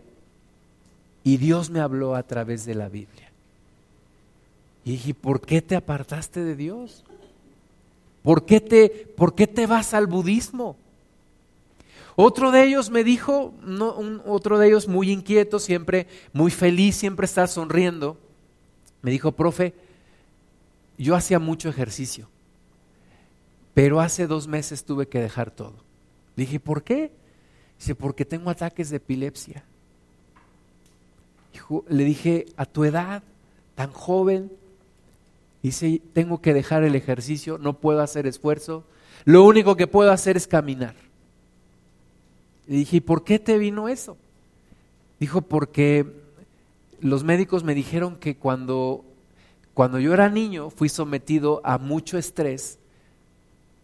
[1.22, 3.30] y Dios me habló a través de la Biblia.
[4.84, 7.04] Y dije, ¿por qué te apartaste de Dios?
[8.22, 10.76] ¿Por qué te, por qué te vas al budismo?
[12.16, 13.54] Otro de ellos me dijo,
[14.26, 18.18] otro de ellos muy inquieto, siempre muy feliz, siempre está sonriendo,
[19.00, 19.74] me dijo, profe,
[20.98, 22.28] yo hacía mucho ejercicio,
[23.72, 25.76] pero hace dos meses tuve que dejar todo.
[26.36, 27.10] dije, ¿por qué?
[27.78, 29.64] Dice, porque tengo ataques de epilepsia
[31.88, 33.22] le dije, a tu edad,
[33.74, 34.52] tan joven.
[35.62, 38.84] Dice, tengo que dejar el ejercicio, no puedo hacer esfuerzo,
[39.24, 40.94] lo único que puedo hacer es caminar.
[42.66, 44.16] Y dije, ¿y por qué te vino eso?
[45.18, 46.06] Dijo, porque
[47.00, 49.04] los médicos me dijeron que cuando,
[49.74, 52.78] cuando yo era niño fui sometido a mucho estrés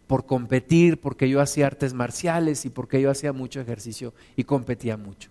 [0.07, 4.97] por competir, porque yo hacía artes marciales y porque yo hacía mucho ejercicio y competía
[4.97, 5.29] mucho.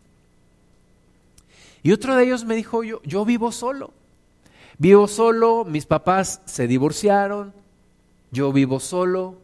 [1.86, 3.92] Y otro de ellos me dijo, yo, yo vivo solo,
[4.76, 7.52] vivo solo, mis papás se divorciaron,
[8.32, 9.36] yo vivo solo,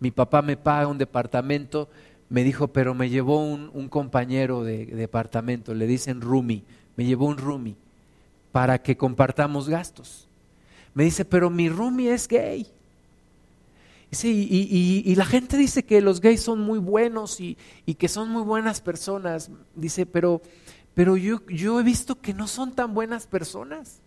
[0.00, 1.90] mi papá me paga un departamento,
[2.30, 6.62] me dijo, pero me llevó un, compañero de, departamento, le dicen Rumi,
[6.96, 7.76] me llevó un Rumi
[8.50, 10.26] para que compartamos gastos.
[10.94, 12.66] Me dice, pero mi Rumi es gay.
[14.10, 14.48] Sí,
[15.04, 17.56] y, la gente dice que los gays son muy buenos y,
[17.98, 19.50] que son muy buenas personas.
[19.74, 20.40] Dice, pero,
[20.94, 23.98] pero yo, yo, he visto que no son tan buenas personas.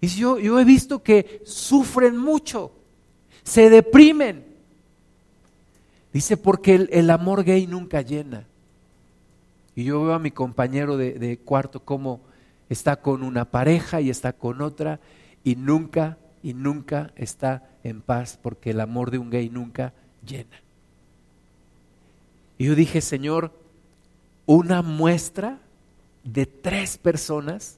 [0.00, 2.72] Y yo, yo he visto que sufren mucho,
[3.42, 4.44] se deprimen.
[6.12, 8.46] Dice, porque el, amor gay nunca llena.
[9.74, 12.20] Y yo veo a mi compañero de, de cuarto como
[12.68, 15.00] está con una pareja y está con otra
[15.42, 19.92] y nunca y nunca está en paz porque el amor de un gay nunca
[20.26, 20.60] llena.
[22.58, 23.52] Y yo dije, Señor,
[24.46, 25.58] una muestra
[26.24, 27.76] de tres personas.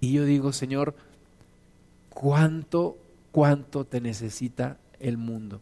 [0.00, 0.94] Y yo digo, Señor,
[2.10, 2.98] ¿cuánto,
[3.32, 5.60] cuánto te necesita el mundo?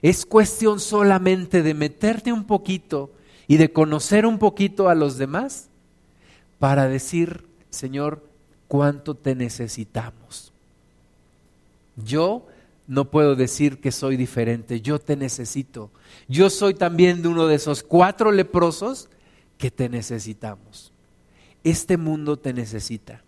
[0.00, 3.10] Es cuestión solamente de meterte un poquito
[3.46, 5.68] y de conocer un poquito a los demás
[6.58, 8.22] para decir, Señor,
[8.68, 10.52] cuánto te necesitamos.
[11.96, 12.46] Yo
[12.86, 15.90] no puedo decir que soy diferente, yo te necesito.
[16.28, 19.08] Yo soy también de uno de esos cuatro leprosos
[19.58, 20.92] que te necesitamos.
[21.62, 23.22] Este mundo te necesita.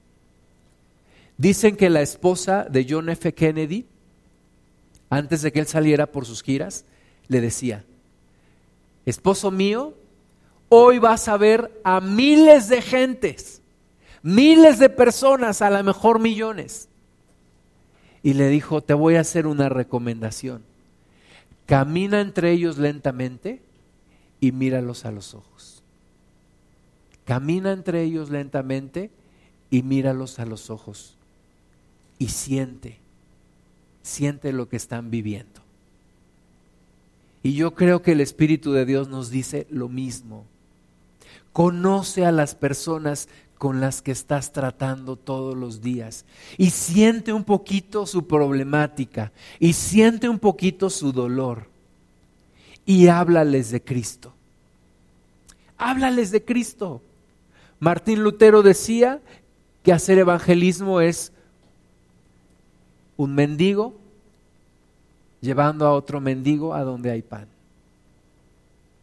[1.38, 3.34] Dicen que la esposa de John F.
[3.34, 3.86] Kennedy,
[5.10, 6.84] antes de que él saliera por sus giras,
[7.28, 7.84] le decía,
[9.04, 9.94] esposo mío,
[10.68, 13.60] hoy vas a ver a miles de gentes
[14.26, 16.88] miles de personas, a lo mejor millones.
[18.24, 20.64] Y le dijo, te voy a hacer una recomendación.
[21.64, 23.62] Camina entre ellos lentamente
[24.40, 25.75] y míralos a los ojos.
[27.26, 29.10] Camina entre ellos lentamente
[29.70, 31.16] y míralos a los ojos.
[32.18, 32.98] Y siente,
[34.02, 35.60] siente lo que están viviendo.
[37.42, 40.46] Y yo creo que el Espíritu de Dios nos dice lo mismo.
[41.52, 46.24] Conoce a las personas con las que estás tratando todos los días
[46.58, 51.66] y siente un poquito su problemática y siente un poquito su dolor
[52.84, 54.32] y háblales de Cristo.
[55.78, 57.02] Háblales de Cristo.
[57.78, 59.20] Martín Lutero decía
[59.82, 61.32] que hacer evangelismo es
[63.16, 63.94] un mendigo
[65.40, 67.46] llevando a otro mendigo a donde hay pan.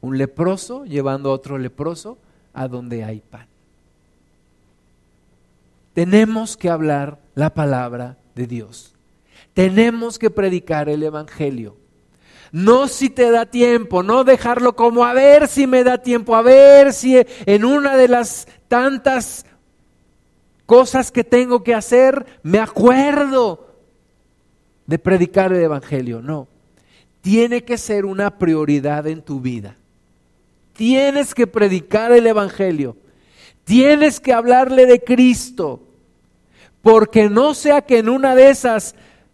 [0.01, 2.17] Un leproso llevando a otro leproso
[2.53, 3.47] a donde hay pan.
[5.93, 8.93] Tenemos que hablar la palabra de Dios.
[9.53, 11.77] Tenemos que predicar el Evangelio.
[12.53, 16.43] No si te da tiempo, no dejarlo como a ver si me da tiempo, a
[16.43, 19.47] ver si en una de las tantas
[20.67, 23.73] cosas que tengo que hacer me acuerdo
[24.85, 26.21] de predicar el Evangelio.
[26.21, 26.47] No,
[27.21, 29.75] tiene que ser una prioridad en tu vida.
[30.73, 32.95] Tienes que predicar el Evangelio.
[33.63, 35.81] Tienes que hablarle de Cristo,
[36.83, 38.93] porque no sea que en una de esas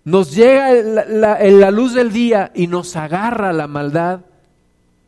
[0.09, 4.21] nos llega la, la, luz del día y nos agarra la maldad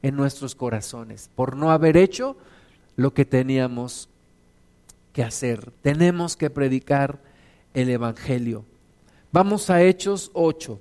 [0.04, 2.38] en nuestros corazones por no haber hecho
[2.96, 4.10] lo que teníamos
[5.14, 5.72] que hacer.
[5.82, 7.20] Tenemos que predicar
[7.74, 8.64] el Evangelio.
[9.32, 10.80] Vamos a Hechos 8.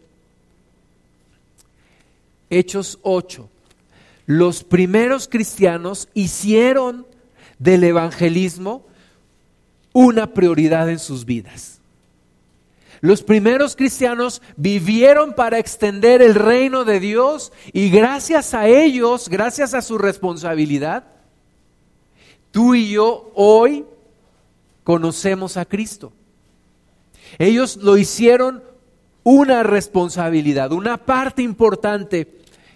[2.50, 3.48] Hechos 8.
[4.26, 7.06] Los primeros cristianos hicieron
[7.58, 8.84] del evangelismo
[9.92, 11.69] una prioridad en sus vidas.
[13.00, 19.72] Los primeros cristianos vivieron para extender el reino de Dios y gracias a ellos, gracias
[19.72, 21.04] a su responsabilidad,
[22.50, 23.86] tú y yo hoy
[24.84, 26.12] conocemos a Cristo.
[27.38, 28.62] Ellos lo hicieron
[29.22, 32.28] una responsabilidad, una parte importante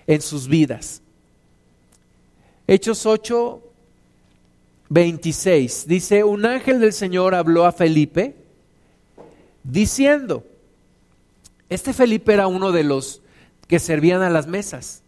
[0.07, 1.03] en sus vidas.
[2.67, 3.63] Hechos 8,
[4.89, 5.87] 26.
[5.87, 8.44] Dice, un ángel del Señor habló a Felipe
[9.65, 10.45] diciendo,
[11.69, 13.23] este Felipe era uno de los
[13.67, 15.03] que servían a las mesas.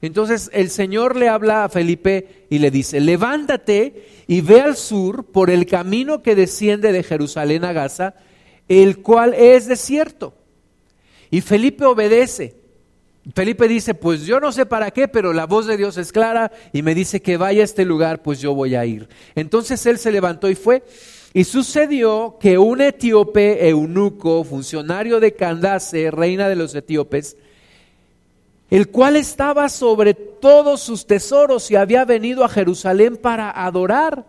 [0.00, 5.24] Entonces el Señor le habla a Felipe y le dice, levántate y ve al sur
[5.24, 8.14] por el camino que desciende de Jerusalén a Gaza,
[8.68, 10.34] el cual es desierto.
[11.30, 12.56] Y Felipe obedece.
[13.34, 16.52] Felipe dice, pues yo no sé para qué, pero la voz de Dios es clara
[16.74, 19.08] y me dice que vaya a este lugar, pues yo voy a ir.
[19.34, 20.82] Entonces él se levantó y fue.
[21.36, 27.36] Y sucedió que un etíope eunuco, funcionario de Candace, reina de los etíopes,
[28.70, 34.24] el cual estaba sobre todos sus tesoros y había venido a Jerusalén para adorar.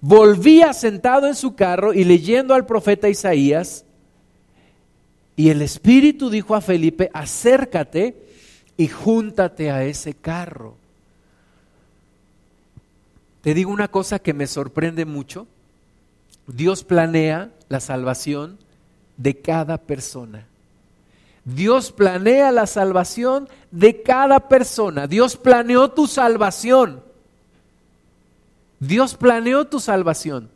[0.00, 3.84] Volvía sentado en su carro y leyendo al profeta Isaías,
[5.36, 8.16] y el Espíritu dijo a Felipe, acércate
[8.78, 10.76] y júntate a ese carro.
[13.42, 15.46] Te digo una cosa que me sorprende mucho.
[16.52, 18.58] Dios planea la salvación
[19.16, 20.46] de cada persona.
[21.44, 25.06] Dios planea la salvación de cada persona.
[25.06, 27.02] Dios planeó tu salvación.
[28.78, 30.50] Dios planeó tu salvación.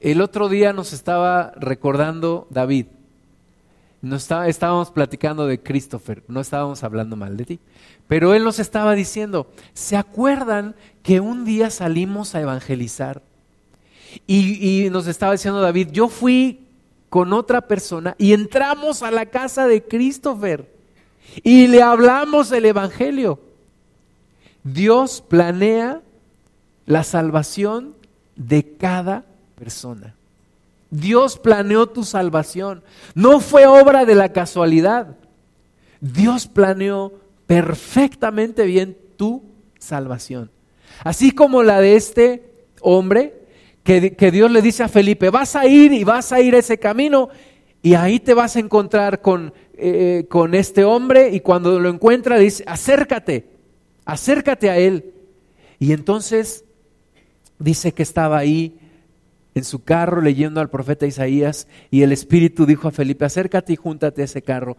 [0.00, 2.86] El otro día nos estaba recordando David.
[4.00, 7.60] Nos estábamos platicando de Christopher, no estábamos hablando mal de ti.
[8.06, 13.22] Pero él nos estaba diciendo, ¿se acuerdan que un día salimos a evangelizar?
[14.26, 16.60] Y, nos estaba diciendo David, yo fui
[17.08, 20.70] con otra persona y entramos a la casa de Christopher
[21.42, 23.40] y le hablamos del Evangelio.
[24.64, 26.02] Dios planea
[26.86, 27.94] la salvación
[28.36, 29.24] de cada
[29.56, 30.14] persona.
[30.90, 32.82] Dios planeó tu salvación.
[33.14, 35.16] No fue obra de la casualidad.
[36.00, 37.12] Dios planeó
[37.46, 39.42] perfectamente bien tu
[39.78, 40.50] salvación.
[41.04, 43.37] Así como la de este hombre
[43.88, 47.30] que, Dios le dice a Felipe, vas a ir y vas a ir ese camino
[47.80, 52.36] y ahí te vas a encontrar con, eh, con este hombre y cuando lo encuentra
[52.36, 53.46] dice, acércate,
[54.04, 55.14] acércate a él.
[55.78, 56.66] Y entonces
[57.58, 58.78] dice que estaba ahí
[59.54, 63.76] en su carro leyendo al profeta Isaías y el Espíritu dijo a Felipe, acércate y
[63.76, 64.76] júntate a ese carro.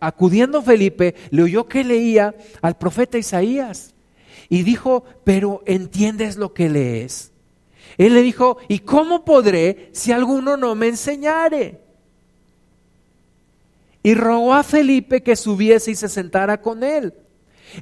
[0.00, 3.94] Acudiendo Felipe, le oyó que leía al profeta Isaías
[4.48, 7.32] y dijo, pero ¿entiendes lo que lees?
[7.98, 11.80] Él le dijo, ¿y cómo podré si alguno no me enseñare?
[14.04, 17.12] Y rogó a Felipe que subiese y se sentara con él.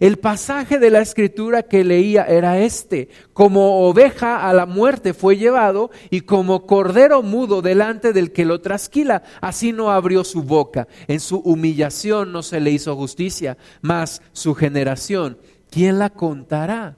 [0.01, 5.37] El pasaje de la escritura que leía era este, como oveja a la muerte fue
[5.37, 10.89] llevado y como cordero mudo delante del que lo trasquila, así no abrió su boca.
[11.07, 15.39] En su humillación no se le hizo justicia, mas su generación,
[15.71, 16.97] ¿quién la contará?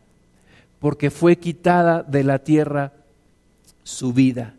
[0.78, 2.92] Porque fue quitada de la tierra
[3.88, 4.54] su vida.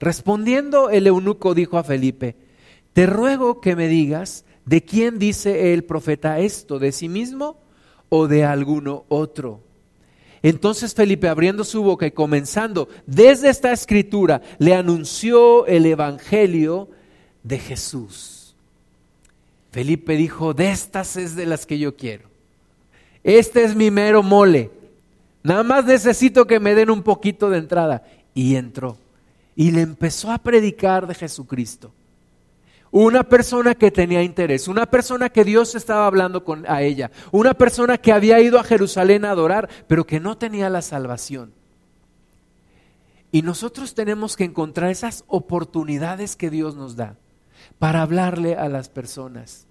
[0.00, 2.34] Respondiendo el eunuco dijo a Felipe,
[2.94, 7.58] te ruego que me digas de quién dice el profeta esto, de sí mismo
[8.08, 9.60] o de alguno otro.
[10.42, 16.88] Entonces Felipe, abriendo su boca y comenzando desde esta escritura, le anunció el Evangelio
[17.42, 18.54] de Jesús.
[19.72, 22.28] Felipe dijo, de estas es de las que yo quiero.
[23.24, 24.77] Este es mi mero mole.
[25.42, 28.02] Nada más necesito que me den un poquito de entrada.
[28.34, 28.96] Y entró.
[29.54, 31.92] Y le empezó a predicar de Jesucristo.
[32.90, 37.52] Una persona que tenía interés, una persona que Dios estaba hablando con, a ella, una
[37.52, 41.52] persona que había ido a Jerusalén a adorar, pero que no tenía la salvación.
[43.30, 47.16] Y nosotros tenemos que encontrar esas oportunidades que Dios nos da
[47.78, 49.66] para hablarle a las personas.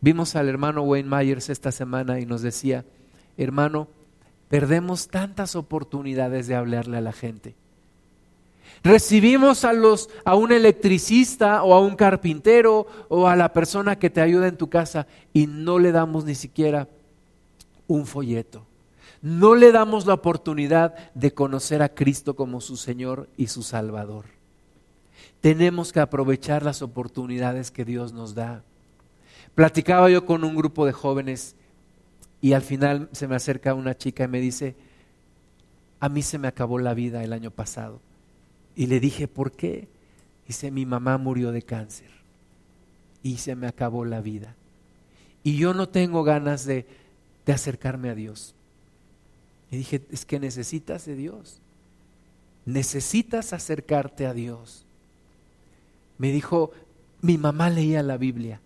[0.00, 2.84] Vimos al hermano Wayne Myers esta semana y nos decía,
[3.36, 3.88] hermano,
[4.48, 7.54] perdemos tantas oportunidades de hablarle a la gente.
[8.84, 14.10] Recibimos a, los, a un electricista o a un carpintero o a la persona que
[14.10, 16.88] te ayuda en tu casa y no le damos ni siquiera
[17.86, 18.66] un folleto.
[19.20, 24.24] No le damos la oportunidad de conocer a Cristo como su Señor y su Salvador.
[25.40, 28.64] Tenemos que aprovechar las oportunidades que Dios nos da.
[29.54, 31.54] Platicaba yo con un grupo de jóvenes
[32.42, 34.74] y al final se me acerca una chica y me dice,
[36.00, 38.00] a mí se me acabó la vida el año pasado.
[38.74, 39.86] Y le dije, ¿por qué?
[40.48, 42.10] Dice, mi mamá murió de cáncer
[43.22, 44.56] y se me acabó la vida.
[45.44, 46.84] Y yo no tengo ganas de,
[47.46, 48.56] de acercarme a Dios.
[49.70, 51.60] Y dije, es que necesitas de Dios.
[52.66, 54.84] Necesitas acercarte a Dios.
[56.18, 56.72] Me dijo,
[57.20, 58.60] mi mamá leía la Biblia.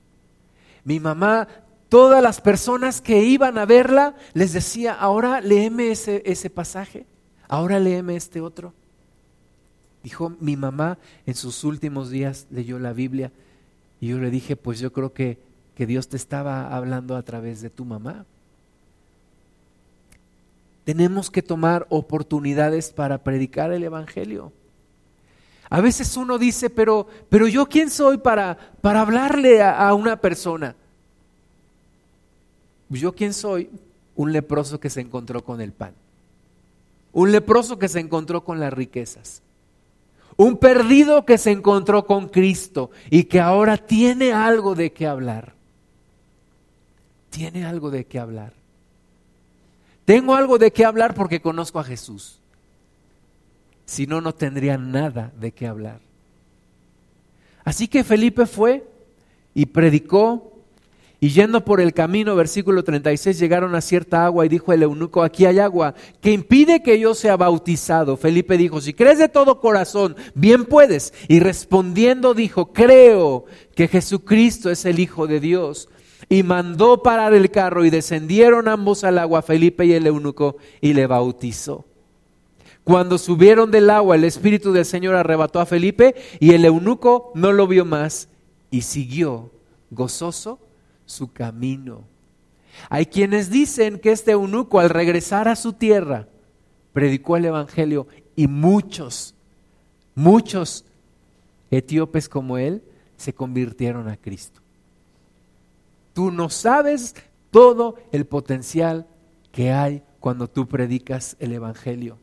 [0.84, 1.46] Mi mamá
[1.88, 7.06] todas las personas que iban a verla les decía, ahora léeme ese, ese pasaje,
[7.48, 8.72] ahora léeme este otro.
[10.02, 13.32] Dijo, mi mamá en sus últimos días leyó la Biblia
[14.00, 15.38] Y yo le dije, pues yo creo que,
[15.74, 18.24] que Dios te estaba hablando a través de tu mamá.
[20.84, 24.52] Tenemos que tomar oportunidades para predicar el Evangelio.
[25.68, 30.20] A veces uno dice, pero, pero yo quién soy para, para hablarle a, a una
[30.20, 30.76] persona.
[32.88, 33.70] Yo quién soy,
[34.14, 35.94] un leproso que se encontró con el pan.
[37.12, 39.42] Un leproso que se encontró con las riquezas.
[40.36, 45.54] Un perdido que se encontró con Cristo y que ahora tiene algo de qué hablar.
[47.30, 48.52] Tiene algo de qué hablar.
[50.04, 52.38] Tengo algo de qué hablar porque conozco a Jesús.
[53.86, 56.00] Si no, no tendría nada de qué hablar.
[57.64, 58.86] Así que Felipe fue
[59.54, 60.55] y predicó
[61.18, 65.22] y yendo por el camino, versículo 36, llegaron a cierta agua y dijo el eunuco,
[65.22, 68.18] aquí hay agua que impide que yo sea bautizado.
[68.18, 71.14] Felipe dijo, si crees de todo corazón, bien puedes.
[71.28, 75.88] Y respondiendo dijo, creo que Jesucristo es el Hijo de Dios.
[76.28, 80.92] Y mandó parar el carro y descendieron ambos al agua, Felipe y el eunuco, y
[80.92, 81.86] le bautizó.
[82.84, 87.52] Cuando subieron del agua, el Espíritu del Señor arrebató a Felipe y el eunuco no
[87.52, 88.28] lo vio más
[88.70, 89.50] y siguió
[89.90, 90.58] gozoso
[91.06, 92.04] su camino.
[92.90, 96.28] Hay quienes dicen que este eunuco al regresar a su tierra
[96.92, 99.34] predicó el Evangelio y muchos,
[100.14, 100.84] muchos
[101.70, 102.82] etíopes como él
[103.16, 104.60] se convirtieron a Cristo.
[106.12, 107.14] Tú no sabes
[107.50, 109.06] todo el potencial
[109.52, 112.18] que hay cuando tú predicas el Evangelio.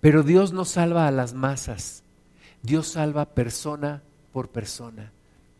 [0.00, 2.02] Pero Dios no salva a las masas,
[2.62, 4.02] Dios salva persona
[4.32, 5.12] por persona,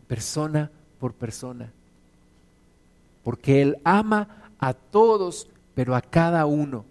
[0.06, 1.72] persona por persona.
[3.22, 6.84] Porque Él ama a todos, pero a cada uno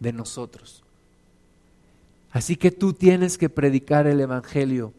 [0.00, 0.82] de nosotros.
[2.30, 4.92] Así que tú tienes que predicar el Evangelio.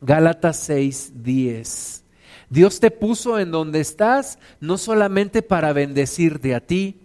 [0.00, 2.04] Gálatas 6, 10.
[2.50, 7.00] Dios te puso en donde estás no solamente para bendecirte a ti,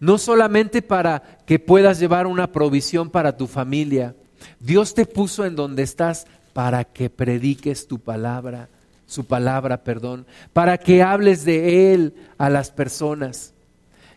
[0.00, 4.14] no solamente para que puedas llevar una provisión para tu familia.
[4.60, 8.68] Dios te puso en donde estás para que prediques tu palabra
[9.08, 13.54] su palabra, perdón, para que hables de Él a las personas.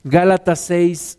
[0.04, 1.18] Gálatas 6,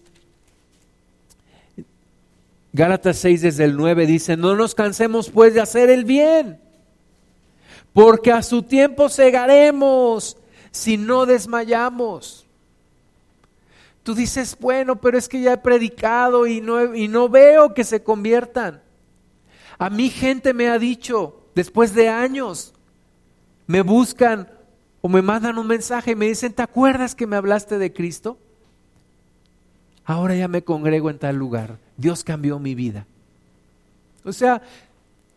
[2.74, 6.60] Gálatas 6 desde el 9 dice, no nos cansemos pues de hacer el bien,
[7.94, 10.36] porque a su tiempo cegaremos
[10.70, 12.46] si no desmayamos.
[14.02, 17.84] Tú dices, bueno, pero es que ya he predicado y no, y no veo que
[17.84, 18.82] se conviertan.
[19.78, 22.74] A mí gente me ha dicho, después de años,
[23.72, 24.50] me buscan
[25.00, 28.36] o me mandan un mensaje y me dicen, ¿te acuerdas que me hablaste de Cristo?
[30.04, 31.78] Ahora ya me congrego en tal lugar.
[31.96, 33.06] Dios cambió mi vida.
[34.24, 34.60] O sea,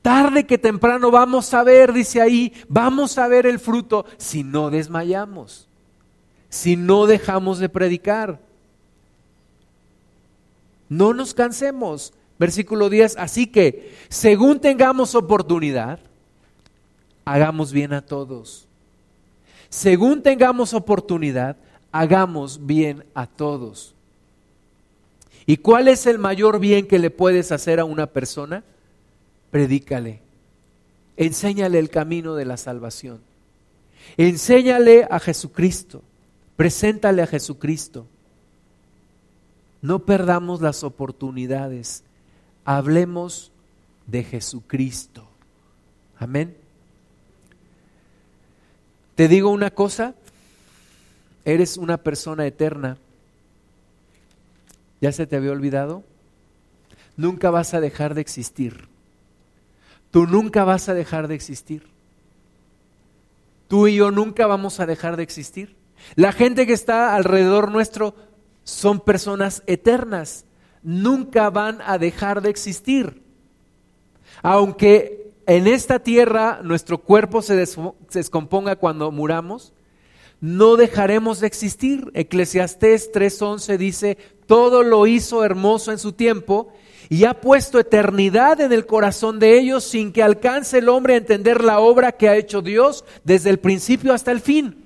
[0.02, 4.70] tarde que temprano vamos a ver, dice ahí, vamos a ver el fruto si no
[4.70, 5.70] desmayamos,
[6.50, 8.42] si no dejamos de predicar.
[10.90, 12.12] No nos cansemos.
[12.38, 16.02] Versículo 10, así que según tengamos oportunidad,
[17.26, 18.68] hagamos bien a todos.
[19.70, 21.58] Según tengamos oportunidad,
[21.92, 23.94] hagamos bien a todos.
[25.46, 28.64] ¿Y cuál es el mayor bien que le puedes hacer a una persona?
[29.52, 30.22] Predícale.
[31.18, 33.20] Enséñale el camino de la salvación.
[34.18, 36.02] Enséñale a Jesucristo.
[36.56, 38.06] Preséntale a Jesucristo.
[39.82, 42.04] No perdamos las oportunidades.
[42.66, 43.52] Hablemos
[44.08, 45.28] de Jesucristo.
[46.18, 46.65] Amén.
[49.16, 50.14] Te digo una cosa,
[51.46, 52.98] eres una persona eterna.
[55.00, 56.04] ¿Ya se te había olvidado?
[57.16, 58.88] Nunca vas a dejar de existir.
[60.12, 61.84] Tú nunca vas a dejar de existir.
[63.68, 65.76] Tú y yo nunca vamos a dejar de existir.
[66.16, 68.16] La gente que está alrededor nuestro
[68.64, 70.46] son personas eternas.
[70.84, 73.22] Nunca van a dejar de existir.
[74.42, 77.56] Aunque en esta tierra nuestro cuerpo se,
[78.12, 79.74] descomponga cuando muramos,
[80.42, 82.12] no dejaremos de existir.
[82.14, 84.18] Eclesiastés 3:11 dice,
[84.48, 86.72] todo lo hizo hermoso en su tiempo
[87.10, 91.18] y ha puesto eternidad en el corazón de ellos sin que alcance el hombre a
[91.18, 94.86] entender la obra que ha hecho Dios desde el principio hasta el fin.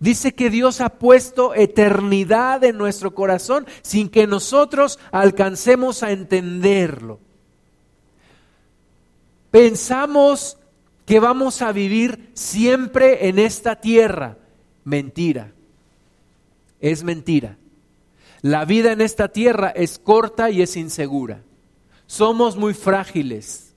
[0.00, 7.20] Dice que Dios ha puesto eternidad en nuestro corazón sin que nosotros alcancemos a entenderlo.
[9.50, 10.58] Pensamos
[11.06, 14.36] que vamos a vivir siempre en esta tierra.
[14.84, 15.52] Mentira.
[16.80, 17.56] Es mentira.
[18.42, 21.42] La vida en esta tierra es corta y es insegura.
[22.06, 23.74] Somos muy frágiles,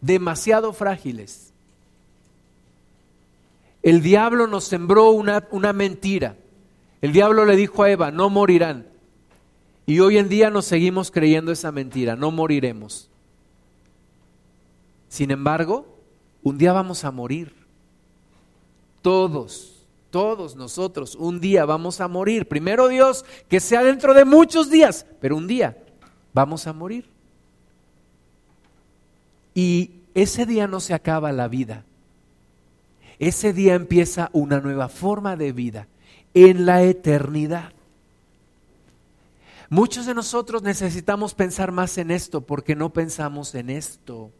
[0.00, 1.52] demasiado frágiles.
[3.82, 6.36] el diablo nos sembró una, una mentira.
[7.00, 8.86] El diablo le dijo a Eva, no morirán.
[9.86, 13.07] Y hoy en día nos seguimos creyendo esa mentira, no moriremos.
[15.08, 15.86] Sin embargo,
[16.42, 17.54] un día vamos a morir.
[19.02, 22.48] Todos, todos nosotros, un día vamos a morir.
[22.48, 25.76] Primero Dios, que sea dentro de muchos días, pero un día
[26.32, 27.08] vamos a morir.
[29.54, 31.84] Y ese día no se acaba la vida.
[33.18, 35.88] Ese día empieza una nueva forma de vida
[36.34, 37.72] en la eternidad.
[39.70, 44.30] Muchos de nosotros necesitamos pensar más en esto porque no pensamos en esto.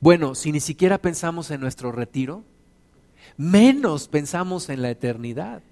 [0.00, 2.44] Bueno, si ni siquiera pensamos en nuestro retiro,
[3.36, 5.62] menos pensamos en la eternidad.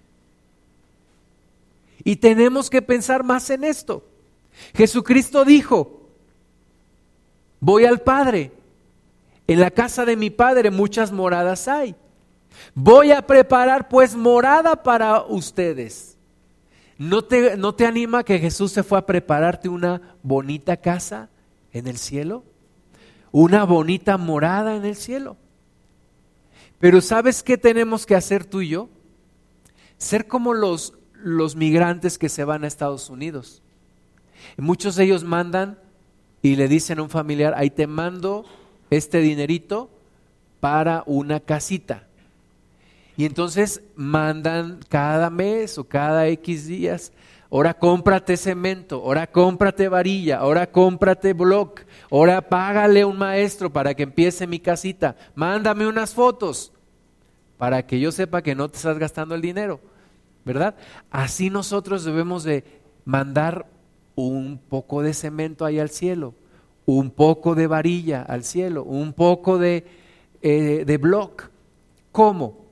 [2.03, 4.05] Y tenemos que pensar más en esto.
[4.75, 6.09] Jesucristo dijo,
[7.61, 8.53] voy al Padre,
[9.47, 11.95] en la casa de mi Padre muchas moradas hay.
[12.75, 16.17] Voy a preparar pues morada para ustedes.
[16.97, 21.29] ¿No te, ¿No te anima que Jesús se fue a prepararte una bonita casa
[21.73, 22.45] en el cielo?
[23.37, 25.37] Una bonita morada en el cielo.
[26.79, 28.89] Pero ¿sabes qué tenemos que hacer tú y yo?
[29.99, 33.61] Ser como los, los migrantes que se van a Estados Unidos.
[34.57, 35.81] muchos de ellos mandan
[36.43, 38.45] y le dicen a un familiar, ahí te mando
[38.89, 39.91] este dinerito
[40.61, 42.07] para una casita.
[43.17, 47.11] Y entonces mandan cada mes o cada X días,
[47.55, 54.03] ahora cómprate cemento, ahora cómprate varilla, ahora cómprate block, ahora págale un maestro para que
[54.03, 56.73] empiece mi casita, mándame unas fotos
[57.57, 59.81] para que yo sepa que no te estás gastando el dinero,
[60.45, 60.75] ¿verdad?
[61.11, 62.65] Así nosotros debemos de
[63.05, 63.67] mandar
[64.17, 66.35] un poco de cemento ahí al cielo,
[66.85, 69.87] un poco de varilla al cielo, un poco de,
[70.43, 71.51] eh, de block.
[72.11, 72.65] ¿Cómo?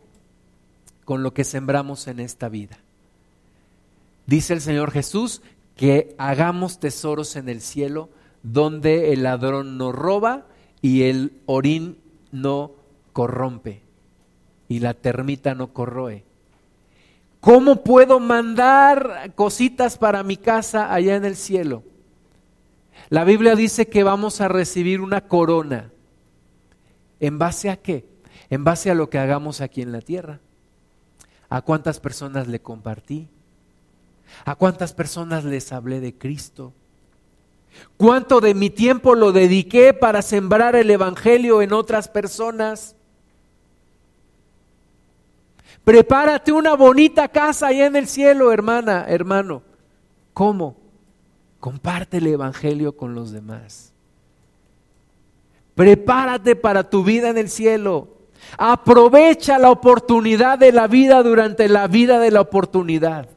[1.04, 2.78] con lo que sembramos en esta vida.
[4.26, 5.42] Dice el Señor Jesús
[5.76, 8.08] que hagamos tesoros en el cielo
[8.42, 10.46] donde el ladrón no roba
[10.80, 11.98] y el orín
[12.30, 12.72] no
[13.12, 13.82] corrompe
[14.68, 16.24] y la termita no corroe.
[17.40, 21.82] ¿Cómo puedo mandar cositas para mi casa allá en el cielo?
[23.08, 25.90] La Biblia dice que vamos a recibir una corona.
[27.20, 28.06] ¿En base a qué?
[28.48, 30.40] En base a lo que hagamos aquí en la tierra.
[31.48, 33.28] ¿A cuántas personas le compartí?
[34.44, 36.72] ¿A cuántas personas les hablé de Cristo?
[37.96, 42.96] ¿Cuánto de mi tiempo lo dediqué para sembrar el Evangelio en otras personas?
[45.84, 49.62] Prepárate una bonita casa allá en el cielo, hermana, hermano.
[50.32, 50.76] ¿Cómo?
[51.60, 53.92] Comparte el Evangelio con los demás.
[55.74, 58.08] Prepárate para tu vida en el cielo.
[58.58, 63.28] Aprovecha la oportunidad de la vida durante la vida de la oportunidad.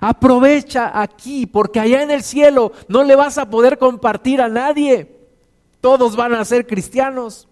[0.00, 5.16] Aprovecha aquí, porque allá en el cielo no le vas a poder compartir a nadie.
[5.80, 7.48] Todos van a ser cristianos.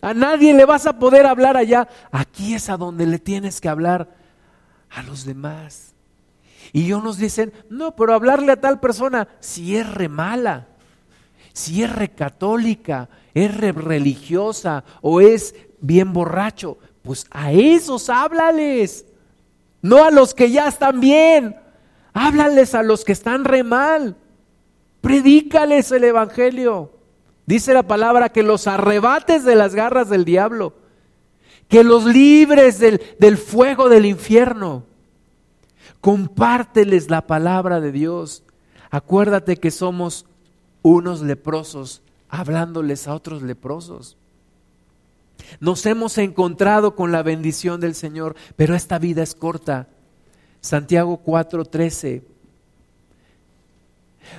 [0.00, 1.88] A nadie le vas a poder hablar allá.
[2.10, 4.08] Aquí es a donde le tienes que hablar
[4.90, 5.94] a los demás.
[6.72, 10.68] Y ellos nos dicen, no, pero hablarle a tal persona, si es re mala,
[11.52, 19.06] si es re católica, es religiosa o es bien borracho, pues a esos háblales,
[19.82, 21.56] no a los que ya están bien,
[22.12, 24.16] háblales a los que están re mal,
[25.00, 26.92] predícales el Evangelio.
[27.46, 30.74] Dice la palabra que los arrebates de las garras del diablo,
[31.68, 34.84] que los libres del, del fuego del infierno.
[36.00, 38.42] Compárteles la palabra de Dios.
[38.90, 40.26] Acuérdate que somos
[40.82, 44.16] unos leprosos hablándoles a otros leprosos.
[45.60, 49.88] Nos hemos encontrado con la bendición del Señor, pero esta vida es corta.
[50.60, 52.22] Santiago 4:13.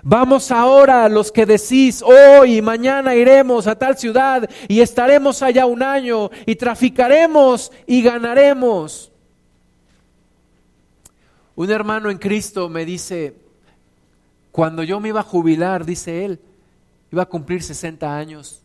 [0.03, 5.65] Vamos ahora los que decís, hoy y mañana iremos a tal ciudad y estaremos allá
[5.65, 9.11] un año y traficaremos y ganaremos.
[11.55, 13.35] Un hermano en Cristo me dice,
[14.51, 16.39] cuando yo me iba a jubilar, dice él,
[17.11, 18.63] iba a cumplir 60 años.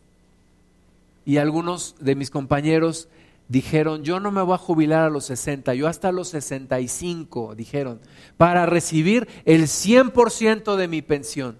[1.25, 3.09] Y algunos de mis compañeros
[3.47, 7.99] dijeron, yo no me voy a jubilar a los 60, yo hasta los 65, dijeron,
[8.37, 11.57] para recibir el 100% de mi pensión.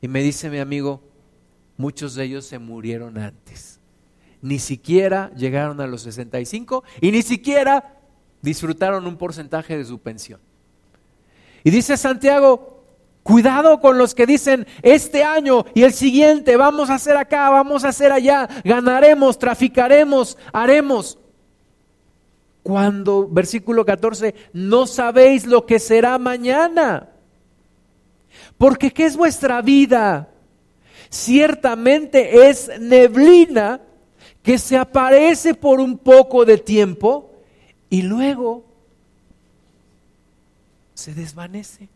[0.00, 1.02] Y me dice mi amigo,
[1.76, 3.80] muchos de ellos se murieron antes.
[4.40, 7.96] Ni siquiera llegaron a los 65 y ni siquiera
[8.40, 10.40] disfrutaron un porcentaje de su pensión.
[11.64, 12.77] Y dice Santiago,
[13.28, 17.84] Cuidado con los que dicen, este año y el siguiente vamos a hacer acá, vamos
[17.84, 21.18] a hacer allá, ganaremos, traficaremos, haremos.
[22.62, 27.10] Cuando, versículo 14, no sabéis lo que será mañana.
[28.56, 30.30] Porque ¿qué es vuestra vida?
[31.10, 33.82] Ciertamente es neblina
[34.42, 37.30] que se aparece por un poco de tiempo
[37.90, 38.64] y luego
[40.94, 41.90] se desvanece.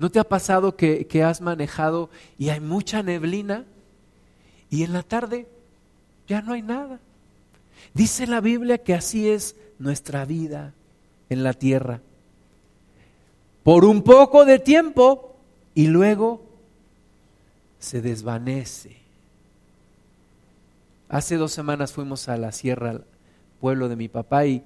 [0.00, 3.66] ¿No te ha pasado que, que, has manejado y hay mucha neblina
[4.70, 5.46] y en la tarde
[6.26, 6.98] ya no hay nada?
[7.92, 10.72] Dice la Biblia que así es nuestra vida
[11.28, 12.00] en la tierra.
[13.62, 15.36] Por un poco de tiempo
[15.74, 16.46] y luego
[17.78, 18.96] se desvanece.
[21.10, 23.04] Hace dos semanas fuimos a la sierra, al
[23.60, 24.62] pueblo de mi papá, y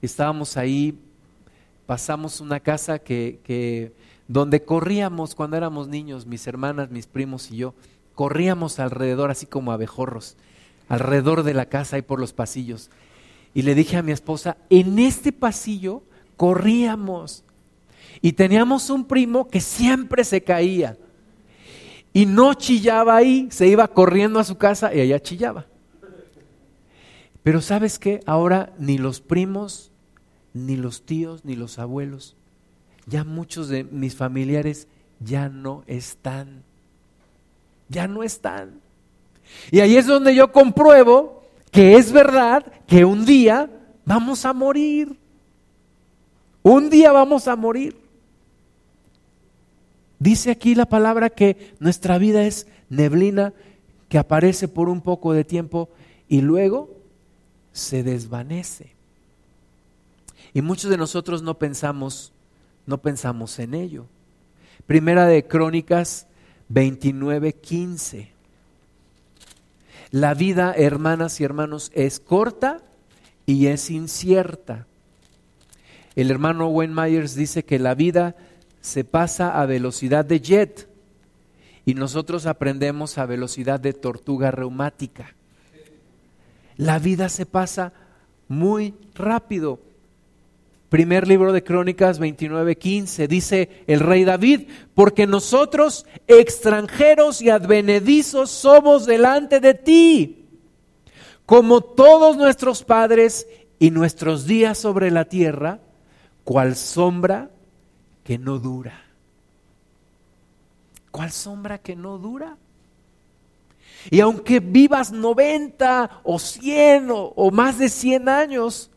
[0.00, 0.98] estábamos ahí,
[1.84, 3.92] pasamos una casa que, que
[4.28, 7.74] donde corríamos cuando éramos niños, mis hermanas, mis primos y yo,
[8.14, 10.36] corríamos alrededor así como abejorros
[10.88, 12.90] alrededor de la casa y por los pasillos.
[13.54, 16.02] Y le dije a mi esposa, en este pasillo
[16.36, 17.44] corríamos
[18.20, 20.96] y teníamos un primo que siempre se caía
[22.12, 25.66] y no chillaba ahí, se iba corriendo a su casa y allá chillaba.
[27.42, 29.90] Pero sabes qué, ahora ni los primos,
[30.52, 32.36] ni los tíos, ni los abuelos,
[33.08, 34.86] ya muchos de mis familiares
[35.20, 36.62] ya no están,
[37.88, 38.80] ya no están.
[39.70, 43.70] Y ahí es donde yo compruebo que es verdad que un día
[44.04, 45.16] vamos a morir.
[46.62, 47.96] Un día vamos a morir.
[50.18, 53.52] Dice aquí la palabra que nuestra vida es neblina
[54.08, 55.88] que aparece por un poco de tiempo
[56.28, 56.90] y luego
[57.72, 58.92] se desvanece.
[60.52, 62.32] Y muchos de nosotros no pensamos,
[62.88, 64.06] no pensamos en ello.
[64.86, 66.26] Primera de Crónicas
[66.70, 68.32] 29, 15.
[70.10, 72.80] La vida, hermanas y hermanos, es corta
[73.44, 74.86] y es incierta.
[76.16, 78.34] El hermano Wayne Myers dice que la vida
[78.80, 80.88] se pasa a velocidad de jet
[81.84, 85.34] y nosotros aprendemos a velocidad de tortuga reumática.
[86.78, 87.92] La vida se pasa
[88.48, 89.78] muy rápido.
[90.88, 99.04] Primer libro de Crónicas 29:15 dice el rey David, porque nosotros extranjeros y advenedizos somos
[99.04, 100.46] delante de ti,
[101.44, 103.46] como todos nuestros padres
[103.78, 105.80] y nuestros días sobre la tierra,
[106.42, 107.50] cual sombra
[108.24, 109.04] que no dura.
[111.10, 112.56] ¿Cuál sombra que no dura?
[114.10, 118.90] Y aunque vivas 90 o 100 o, o más de 100 años,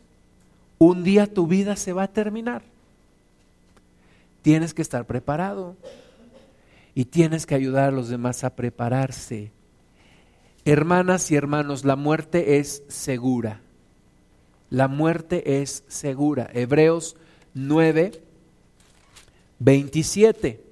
[0.82, 2.64] un día tu vida se va a terminar.
[4.42, 5.76] Tienes que estar preparado
[6.96, 9.52] y tienes que ayudar a los demás a prepararse.
[10.66, 13.62] Hermanas y hermanos, la muerte es segura.
[14.72, 16.50] La muerte es segura.
[16.52, 17.16] Hebreos
[17.54, 18.20] 9,
[19.60, 20.64] 27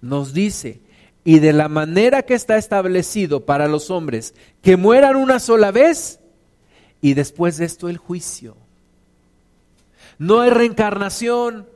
[0.00, 0.80] nos dice,
[1.24, 6.19] y de la manera que está establecido para los hombres, que mueran una sola vez,
[7.00, 8.56] y después de esto el juicio.
[10.18, 11.66] No hay reencarnación.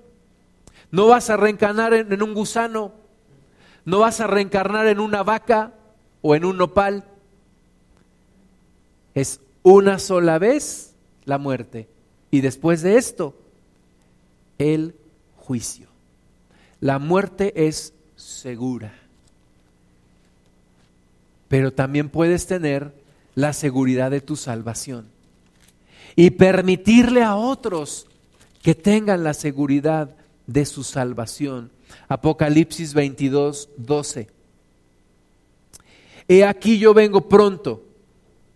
[0.90, 2.92] No vas a reencarnar en, un gusano.
[3.84, 5.72] No vas a reencarnar en una vaca
[6.20, 7.04] o en un nopal.
[9.14, 10.94] Es una sola vez
[11.24, 11.88] la muerte.
[12.30, 13.34] Y después de esto,
[14.58, 14.94] el
[15.36, 15.88] juicio.
[16.80, 18.94] La muerte es segura.
[21.48, 22.92] Pero también puedes tener
[23.34, 25.13] la seguridad de tu salvación
[26.16, 28.06] y permitirle a otros
[28.62, 31.70] que tengan la seguridad de su salvación.
[32.08, 34.28] Apocalipsis 22, 12.
[36.28, 37.82] He aquí yo vengo pronto,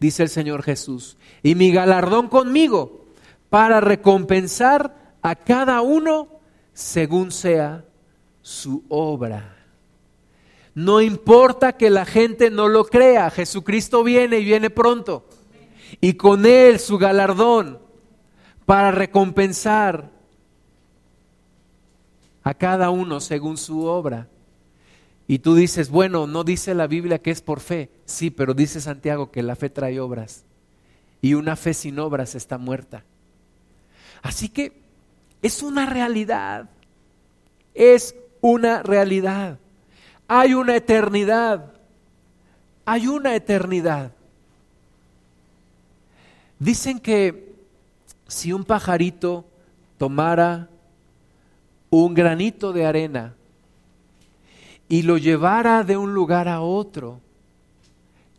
[0.01, 3.05] dice el Señor Jesús, y mi galardón conmigo
[3.51, 6.29] para recompensar a cada uno
[6.73, 7.85] según sea
[8.41, 9.57] su obra.
[10.75, 15.28] No importa que la gente no lo crea, Jesucristo viene y viene pronto
[16.01, 17.79] y con él su galardón
[18.67, 20.11] para recompensar
[22.43, 24.29] a cada uno según su obra.
[25.27, 27.91] Y tú dices, bueno, no dice la Biblia que es por fe.
[28.07, 30.45] Sí, pero dice Santiago que la fe trae obras.
[31.21, 33.05] Y una fe sin obras está muerta.
[34.23, 34.73] Así que
[35.43, 36.71] es una realidad.
[37.75, 39.59] Es una realidad.
[40.27, 41.75] Hay una eternidad.
[42.87, 44.13] Hay una eternidad.
[46.59, 47.55] Dicen que
[48.27, 49.45] si un pajarito
[49.97, 50.69] tomara
[51.91, 53.35] un granito de arena
[54.89, 57.21] y lo llevara de un lugar a otro,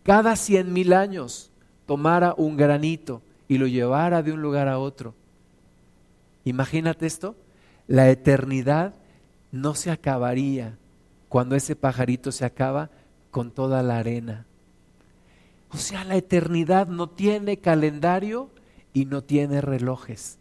[0.03, 1.51] cada cien mil años
[1.85, 5.13] tomara un granito y lo llevara de un lugar a otro.
[6.45, 7.35] Imagínate esto,
[7.87, 8.93] la eternidad
[9.51, 10.77] no se acabaría
[11.27, 12.89] cuando ese pajarito se acaba
[13.31, 14.45] con toda la arena.
[15.71, 18.49] O sea, la eternidad no tiene calendario
[18.93, 20.37] y no tiene relojes.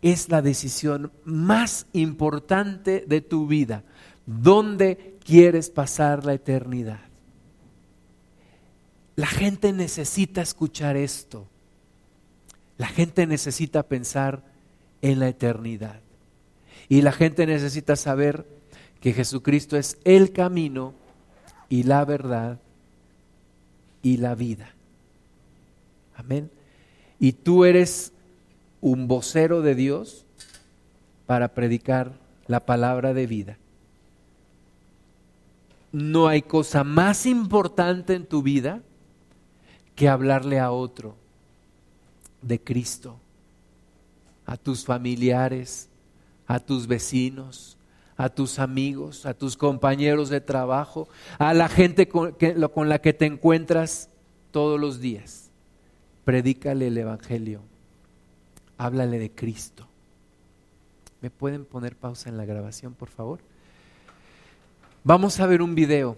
[0.00, 3.84] Es la decisión más importante de tu vida.
[4.26, 7.00] ¿Dónde quieres pasar la eternidad?
[9.14, 11.46] La gente necesita escuchar esto.
[12.78, 14.42] La gente necesita pensar
[15.02, 16.00] en la eternidad.
[16.88, 18.46] Y la gente necesita saber
[19.00, 20.94] que Jesucristo es el camino
[21.68, 22.58] y la verdad
[24.02, 24.74] y la vida.
[26.16, 26.50] Amén.
[27.18, 28.12] Y tú eres
[28.80, 30.24] un vocero de Dios
[31.26, 32.12] para predicar
[32.46, 33.58] la palabra de vida.
[35.92, 38.82] No hay cosa más importante en tu vida
[39.94, 41.14] que hablarle a otro
[42.40, 43.18] de Cristo,
[44.46, 45.88] a tus familiares,
[46.46, 47.76] a tus vecinos,
[48.22, 51.08] a tus amigos, a tus compañeros de trabajo,
[51.40, 52.36] a la gente con,
[52.88, 54.10] la que te encuentras
[54.52, 55.50] todos los días.
[56.24, 57.62] Predícale el Evangelio,
[58.78, 59.88] háblale de Cristo.
[61.20, 63.40] ¿Me pueden poner pausa en la grabación, por favor?
[65.02, 66.16] Vamos a ver un video